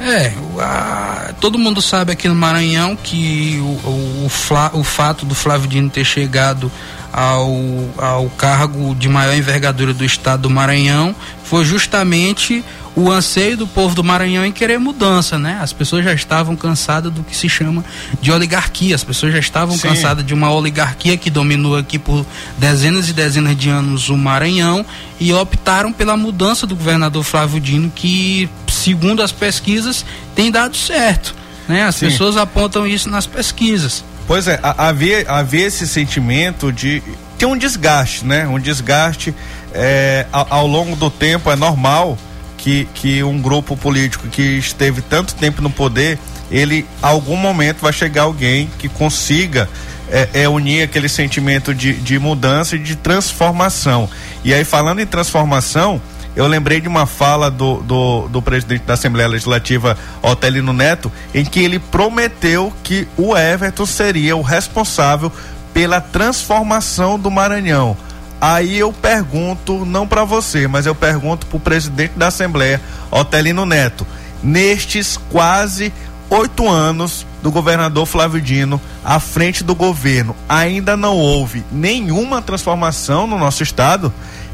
[0.00, 5.34] É, a, todo mundo sabe aqui no Maranhão que o, o, o, o fato do
[5.34, 6.72] Flávio Dino ter chegado
[7.12, 7.54] ao,
[7.98, 13.94] ao cargo de maior envergadura do estado do Maranhão foi justamente o anseio do povo
[13.94, 15.58] do Maranhão em querer mudança, né?
[15.62, 17.84] As pessoas já estavam cansadas do que se chama
[18.20, 19.88] de oligarquia, as pessoas já estavam Sim.
[19.88, 22.26] cansadas de uma oligarquia que dominou aqui por
[22.58, 24.84] dezenas e dezenas de anos o Maranhão
[25.18, 31.34] e optaram pela mudança do governador Flávio Dino, que, segundo as pesquisas, tem dado certo.
[31.66, 31.84] Né?
[31.84, 32.06] As Sim.
[32.06, 34.04] pessoas apontam isso nas pesquisas.
[34.26, 37.02] Pois é, havia, havia esse sentimento de
[37.38, 38.46] ter um desgaste, né?
[38.46, 39.34] Um desgaste
[39.74, 42.18] é, ao, ao longo do tempo é normal
[42.62, 46.16] que, que um grupo político que esteve tanto tempo no poder,
[46.48, 49.68] ele, algum momento, vai chegar alguém que consiga
[50.08, 54.08] é, é, unir aquele sentimento de, de mudança e de transformação.
[54.44, 56.00] E aí, falando em transformação,
[56.36, 61.44] eu lembrei de uma fala do, do, do, presidente da Assembleia Legislativa, Otelino Neto, em
[61.44, 65.32] que ele prometeu que o Everton seria o responsável
[65.74, 67.96] pela transformação do Maranhão.
[68.42, 73.64] Aí eu pergunto, não para você, mas eu pergunto para o presidente da Assembleia, Otelino
[73.64, 74.04] Neto,
[74.42, 75.92] nestes quase
[76.28, 83.28] oito anos do governador Flávio Dino à frente do governo, ainda não houve nenhuma transformação
[83.28, 84.12] no nosso estado?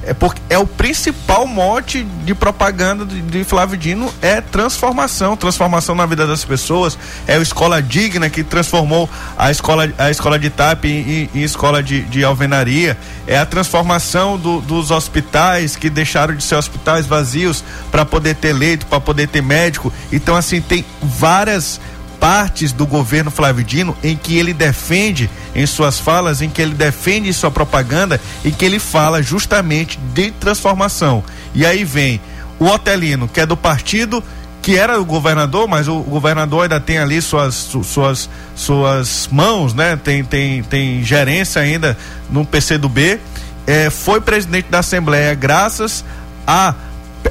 [0.08, 5.94] É porque é o principal mote de propaganda de, de, Flávio Dino é transformação, transformação
[5.94, 10.48] na vida das pessoas, é a escola digna que transformou a escola a escola de
[10.48, 12.96] TAP em, em escola de, de, alvenaria,
[13.26, 18.54] é a transformação do, dos hospitais que deixaram de ser hospitais vazios para poder ter
[18.54, 19.92] leito, para poder ter médico.
[20.10, 21.78] Então assim tem várias
[22.20, 26.74] partes do governo Flávio Dino em que ele defende em suas falas, em que ele
[26.74, 31.22] defende sua propaganda e que ele fala justamente de transformação.
[31.54, 32.20] E aí vem
[32.58, 34.22] o Otelino, que é do partido
[34.60, 37.54] que era o governador, mas o governador ainda tem ali suas
[37.84, 39.96] suas suas mãos, né?
[39.96, 41.96] Tem tem tem gerência ainda
[42.28, 43.18] no PCdoB.
[43.66, 46.04] É, foi presidente da Assembleia graças
[46.46, 46.74] a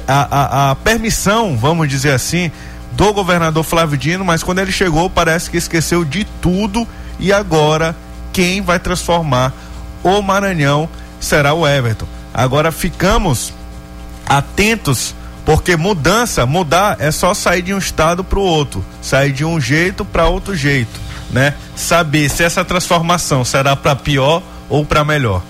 [0.06, 2.50] a, a, a permissão, vamos dizer assim,
[2.98, 6.84] do governador Flávio Dino, mas quando ele chegou parece que esqueceu de tudo
[7.20, 7.94] e agora
[8.32, 9.52] quem vai transformar
[10.02, 10.88] o Maranhão
[11.20, 12.08] será o Everton.
[12.34, 13.52] Agora ficamos
[14.26, 19.44] atentos porque mudança, mudar é só sair de um estado para o outro, sair de
[19.44, 20.98] um jeito para outro jeito,
[21.30, 21.54] né?
[21.76, 25.40] Saber se essa transformação será para pior ou para melhor.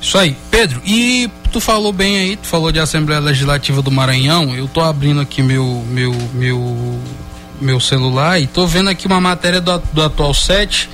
[0.00, 0.80] Isso aí, Pedro.
[0.84, 4.54] E tu falou bem aí, tu falou de Assembleia Legislativa do Maranhão.
[4.54, 7.00] Eu tô abrindo aqui meu meu meu
[7.60, 10.88] meu celular e tô vendo aqui uma matéria do, do atual 7,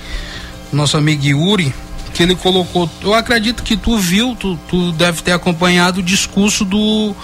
[0.72, 1.72] nosso amigo Yuri,
[2.12, 2.90] que ele colocou.
[3.02, 7.14] Eu acredito que tu viu, tu, tu deve ter acompanhado o discurso do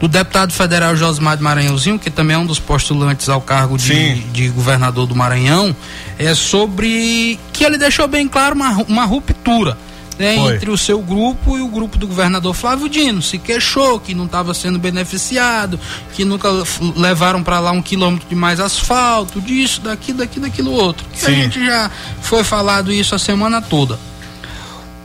[0.00, 4.14] do deputado federal Josmar de Maranhãozinho, que também é um dos postulantes ao cargo de,
[4.30, 5.74] de, governador do Maranhão,
[6.16, 9.76] é sobre que ele deixou bem claro uma, uma ruptura
[10.18, 13.22] né, entre o seu grupo e o grupo do governador Flávio Dino.
[13.22, 15.78] Se queixou que não estava sendo beneficiado,
[16.14, 16.48] que nunca
[16.96, 21.06] levaram para lá um quilômetro de mais asfalto, disso, daqui, daqui, daquilo outro.
[21.12, 21.90] Que a gente já
[22.20, 23.98] foi falado isso a semana toda.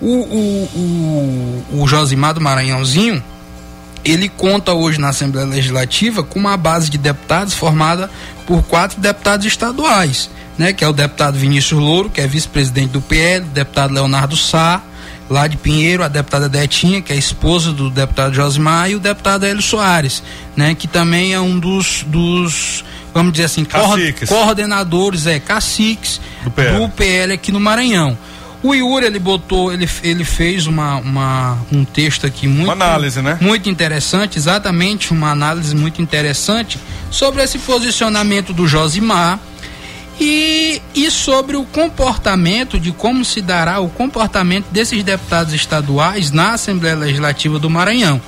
[0.02, 3.24] O, o, o, o Josimar do Maranhãozinho,
[4.04, 8.10] ele conta hoje na Assembleia Legislativa com uma base de deputados formada
[8.46, 10.74] por quatro deputados estaduais, né?
[10.74, 14.82] Que é o deputado Vinícius Louro, que é vice-presidente do PL, o deputado Leonardo Sá,
[15.34, 19.46] lá de Pinheiro, a deputada Detinha, que é esposa do deputado Josimar, e o deputado
[19.46, 20.22] Hélio Soares,
[20.56, 20.76] né?
[20.76, 24.30] Que também é um dos, dos vamos dizer assim, Caciques.
[24.30, 26.78] coordenadores, é, caciques Do PL.
[26.80, 28.16] do PL aqui no Maranhão.
[28.62, 32.64] O Yuri, ele botou, ele, ele fez uma, uma, um texto aqui muito.
[32.72, 33.38] Uma análise, né?
[33.42, 36.80] Muito interessante, exatamente, uma análise muito interessante
[37.12, 39.40] sobre esse posicionamento do Josimar
[40.20, 46.54] e, e sobre o comportamento, de como se dará o comportamento desses deputados estaduais na
[46.54, 48.22] Assembleia Legislativa do Maranhão.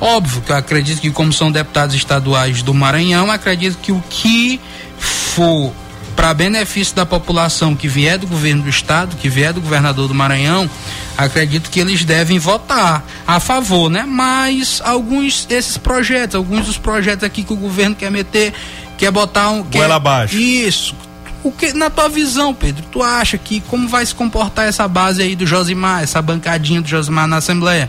[0.00, 4.60] Óbvio que eu acredito que, como são deputados estaduais do Maranhão, acredito que o que
[4.88, 5.72] for
[6.16, 10.14] para benefício da população que vier do governo do estado, que vier do governador do
[10.14, 10.68] Maranhão,
[11.16, 14.04] acredito que eles devem votar a favor, né?
[14.06, 18.52] Mas alguns desses projetos, alguns dos projetos aqui que o governo quer meter,
[18.98, 19.62] quer botar um.
[19.62, 20.36] Quer, Goela abaixo.
[20.36, 20.94] Isso.
[21.42, 25.22] O que, na tua visão, Pedro, tu acha que como vai se comportar essa base
[25.22, 27.88] aí do Josimar, essa bancadinha do Josimar na Assembleia?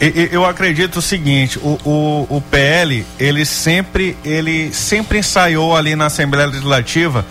[0.00, 6.06] Eu acredito o seguinte, o, o, o PL, ele sempre, ele sempre ensaiou ali na
[6.06, 7.24] Assembleia Legislativa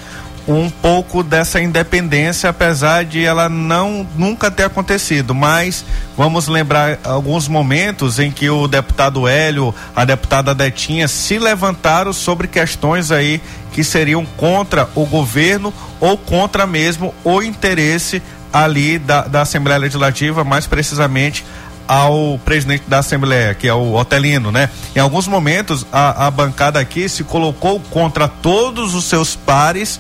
[0.48, 5.36] um pouco dessa independência, apesar de ela não nunca ter acontecido.
[5.36, 5.86] Mas
[6.18, 12.48] vamos lembrar alguns momentos em que o deputado Hélio, a deputada Detinha se levantaram sobre
[12.48, 13.42] questões aí
[13.80, 18.22] que seriam contra o governo ou contra mesmo o interesse
[18.52, 21.46] ali da, da Assembleia Legislativa, mais precisamente
[21.88, 24.70] ao presidente da Assembleia, que é o Otelino, né?
[24.94, 29.98] Em alguns momentos, a, a bancada aqui se colocou contra todos os seus pares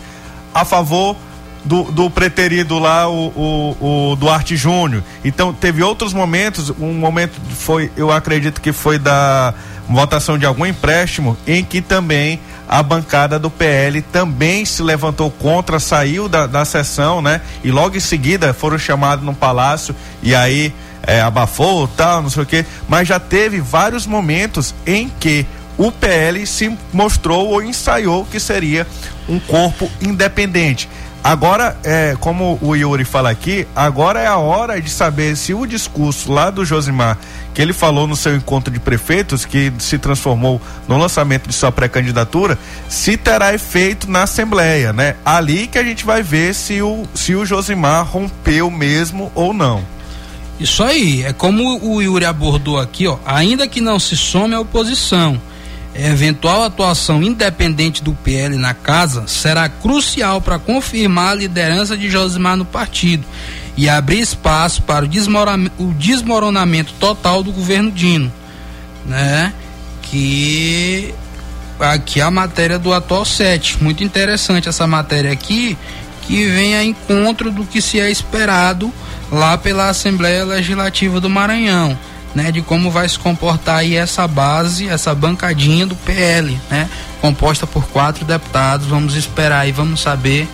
[0.54, 1.16] a favor
[1.64, 3.28] do, do preterido lá, o,
[3.80, 5.04] o, o Duarte Júnior.
[5.24, 9.54] Então, teve outros momentos, um momento foi, eu acredito que foi da
[9.88, 15.80] votação de algum empréstimo, em que também a bancada do PL também se levantou contra,
[15.80, 17.42] saiu da, da sessão, né?
[17.64, 22.44] E logo em seguida foram chamados no palácio e aí é, abafou, tal, não sei
[22.44, 22.64] o quê.
[22.88, 25.48] Mas já teve vários momentos em que
[25.80, 28.86] o PL se mostrou ou ensaiou que seria
[29.28, 30.88] um corpo independente.
[31.24, 35.66] Agora, é, como o Yuri fala aqui, agora é a hora de saber se o
[35.66, 37.18] discurso lá do Josimar,
[37.54, 41.72] que ele falou no seu encontro de prefeitos, que se transformou no lançamento de sua
[41.74, 42.58] pré-candidatura,
[42.88, 45.16] se terá efeito na Assembleia, né?
[45.26, 49.84] Ali que a gente vai ver se o, se o Josimar rompeu mesmo ou não.
[50.58, 54.60] Isso aí, é como o Yuri abordou aqui, ó, ainda que não se some a
[54.60, 55.40] oposição,
[55.96, 62.56] eventual atuação independente do PL na casa será crucial para confirmar a liderança de Josimar
[62.56, 63.26] no partido
[63.76, 68.32] e abrir espaço para o desmoronamento total do governo Dino,
[69.06, 69.54] né?
[70.02, 71.14] Que
[71.80, 73.82] aqui é a matéria do atual 7.
[73.82, 75.78] Muito interessante essa matéria aqui,
[76.24, 78.94] que vem a encontro do que se é esperado
[79.32, 81.98] lá pela Assembleia Legislativa do Maranhão,
[82.36, 86.90] né, de como vai se comportar aí essa base, essa bancadinha do PL, né,
[87.22, 88.88] composta por quatro deputados.
[88.88, 90.48] Vamos esperar e vamos saber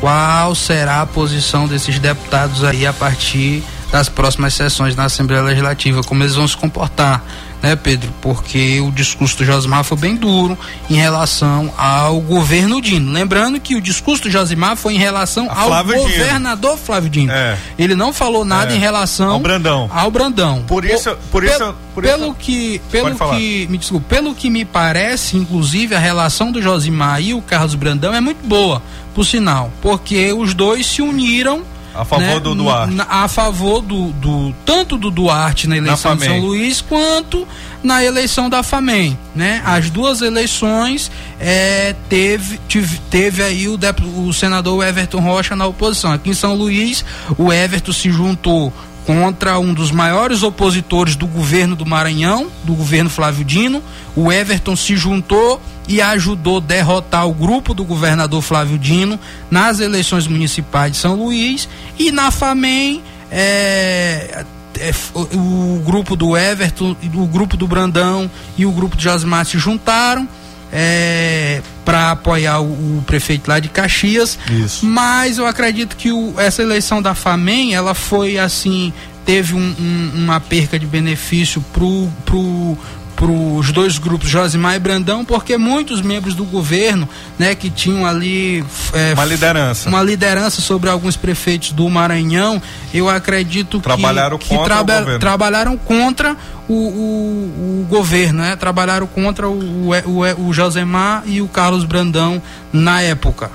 [0.00, 3.62] qual será a posição desses deputados aí a partir
[3.92, 7.22] das próximas sessões na Assembleia Legislativa, como eles vão se comportar,
[7.62, 8.10] né, Pedro?
[8.22, 10.56] Porque o discurso do Josimar foi bem duro
[10.88, 13.12] em relação ao governo Dino.
[13.12, 16.02] Lembrando que o discurso do Josimar foi em relação A ao Flávio Dino.
[16.08, 17.30] governador Flávio Dino.
[17.32, 17.58] É.
[17.78, 18.76] Ele não falou nada É.
[18.76, 19.90] em relação Ao Brandão.
[19.94, 20.64] Ao Brandão.
[20.66, 24.64] Por isso- por isso- por pelo isso- que, pelo que, me desculpe, pelo que me
[24.64, 28.82] parece, inclusive a relação do Josimar e o Carlos Brandão é muito boa,
[29.14, 31.62] por sinal, porque os dois se uniram
[31.94, 32.94] A favor né, do Duarte.
[32.94, 36.40] na- a favor do, do tanto do Duarte na eleição de São.
[36.40, 37.46] Luís quanto
[37.82, 39.60] na eleição da FAMEM, né?
[39.64, 43.78] As duas eleições é, teve, tive- teve aí o,
[44.26, 46.12] o senador Everton Rocha na oposição.
[46.12, 47.04] Aqui em São Luís,
[47.36, 48.72] o Everton se juntou
[49.06, 53.82] contra um dos maiores opositores do governo do Maranhão, do governo Flávio Dino.
[54.14, 59.18] O Everton se juntou e ajudou derrotar o grupo do governador Flávio Dino
[59.50, 64.44] nas eleições municipais de São Luís e na FAMEM é,
[64.78, 69.58] é, o, grupo do Everton, o grupo do Brandão e o grupo de Josimar se
[69.58, 70.28] juntaram
[71.84, 74.38] para apoiar o, o prefeito lá de Caxias.
[74.50, 74.84] Isso.
[74.86, 78.92] Mas eu acredito que o- essa eleição da FAMEM, ela foi assim
[79.24, 82.76] teve um, um, uma perca de benefício pro, pro
[83.16, 87.08] para os dois grupos, Josimar e Brandão, porque muitos membros do governo,
[87.38, 92.60] né, que tinham ali é, uma liderança, uma liderança sobre alguns prefeitos do Maranhão,
[92.92, 96.36] eu acredito trabalharam que, que contra traba trabalharam contra
[96.68, 102.42] o, o, o, governo, né, trabalharam contra o, o, o Josemar e o Carlos Brandão
[102.72, 103.50] na época.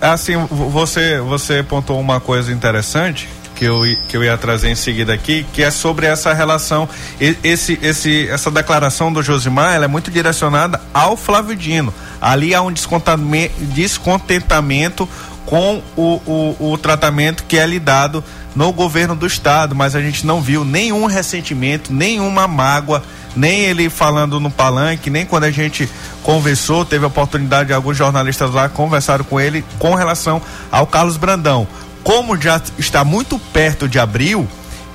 [0.00, 3.28] Assim, você você pontou uma coisa interessante
[3.60, 6.88] que eu, que eu ia trazer em seguida aqui, que é sobre essa relação,
[7.20, 11.92] esse, esse, essa declaração do Josimar, ela é muito direcionada ao Flávio Dino.
[12.22, 15.06] Ali há um descontentamento
[15.44, 18.24] com o, o, o tratamento que é lhe dado
[18.56, 23.02] no governo do estado, mas a gente não viu nenhum ressentimento, nenhuma mágoa,
[23.36, 25.86] nem ele falando no palanque, nem quando a gente
[26.22, 30.40] conversou, teve a oportunidade de alguns jornalistas lá conversaram com ele com relação
[30.72, 31.68] ao Carlos Brandão
[32.02, 34.46] como já está muito perto de abril,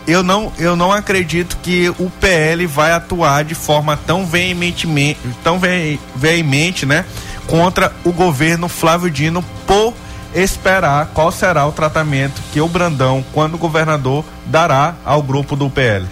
[0.08, 5.60] eu não, eu não acredito que o PL vai atuar de forma tão veementemente, tão
[5.60, 7.06] ve, veemente, né,
[7.48, 9.94] contra o governo Flávio Dino por
[10.34, 16.06] esperar qual será o tratamento que o Brandão, quando governador, dará ao grupo do PL.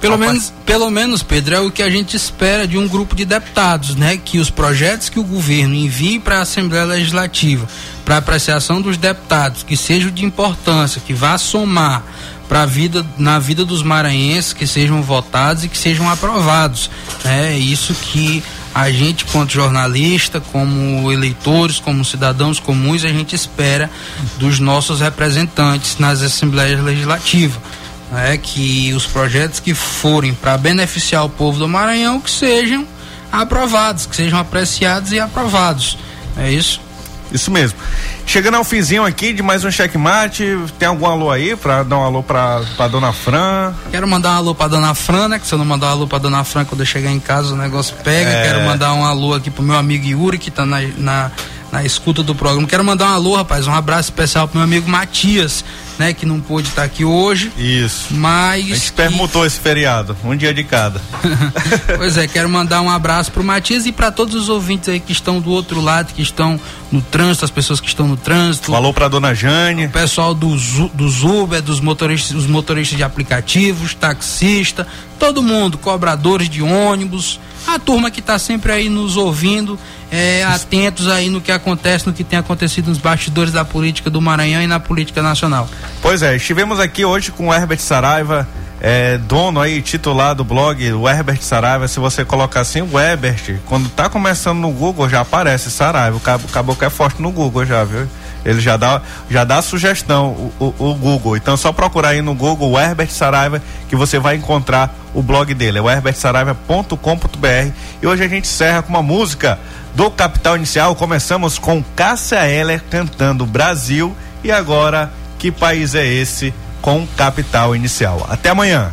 [0.00, 3.24] Pelo menos, pelo menos, Pedro, é o que a gente espera de um grupo de
[3.24, 4.16] deputados, né?
[4.16, 7.66] Que os projetos que o governo envie para a Assembleia Legislativa,
[8.04, 12.04] para apreciação dos deputados, que sejam de importância, que vá somar
[12.48, 16.90] para vida na vida dos maranhenses, que sejam votados e que sejam aprovados.
[17.24, 17.54] Né?
[17.54, 18.42] É isso que
[18.74, 23.90] a gente, quanto jornalista, como eleitores, como cidadãos comuns, a gente espera
[24.38, 27.58] dos nossos representantes nas assembleias legislativas
[28.10, 32.86] né, que os projetos que forem para beneficiar o povo do Maranhão que sejam
[33.30, 35.98] aprovados, que sejam apreciados e aprovados.
[36.36, 36.80] É isso?
[37.32, 37.78] Isso mesmo.
[38.24, 42.04] Chegando ao finzinho aqui de mais um checkmate, tem algum alô aí para dar um
[42.04, 43.74] alô para pra dona Fran?
[43.90, 45.38] Quero mandar um alô pra dona Fran, né?
[45.38, 47.52] Que se eu não mandar um alô pra dona Fran quando eu chegar em casa
[47.52, 48.30] o negócio pega.
[48.30, 48.42] É...
[48.44, 51.30] Quero mandar um alô aqui pro meu amigo Yuri que tá na, na
[51.70, 52.66] na escuta do programa.
[52.66, 55.64] Quero mandar um alô, rapaz, um abraço especial pro meu amigo Matias,
[55.98, 57.52] né, que não pôde estar aqui hoje.
[57.56, 58.08] Isso.
[58.10, 58.64] Mas.
[58.70, 61.00] A gente permutou esse feriado, um dia de cada.
[61.96, 65.12] pois é, quero mandar um abraço pro Matias e para todos os ouvintes aí que
[65.12, 68.70] estão do outro lado, que estão no trânsito, as pessoas que estão no trânsito.
[68.72, 69.86] Falou pra dona Jane.
[69.86, 70.62] O pessoal dos,
[70.94, 74.86] dos Uber, dos motoristas, os motoristas de aplicativos, taxista,
[75.18, 79.78] todo mundo, cobradores de ônibus, a turma que está sempre aí nos ouvindo
[80.10, 84.20] é, atentos aí no que acontece, no que tem acontecido nos bastidores da política do
[84.20, 85.68] Maranhão e na política nacional.
[86.00, 88.48] Pois é, estivemos aqui hoje com o Herbert Saraiva,
[88.80, 93.58] é, dono aí, titular do blog, o Herbert Saraiva, se você colocar assim, o Herbert,
[93.66, 97.82] quando tá começando no Google, já aparece Saraiva, o caboclo é forte no Google já,
[97.84, 98.06] viu?
[98.46, 101.36] Ele já dá, já dá sugestão, o, o, o Google.
[101.36, 105.20] Então é só procurar aí no Google o Herbert Saraiva que você vai encontrar o
[105.20, 105.78] blog dele.
[105.78, 107.72] É o herbertsaraiva.com.br.
[108.00, 109.58] E hoje a gente encerra com uma música
[109.94, 110.94] do Capital Inicial.
[110.94, 114.16] Começamos com Cássia Heller cantando Brasil.
[114.44, 118.24] E agora, que país é esse com Capital Inicial?
[118.30, 118.92] Até amanhã.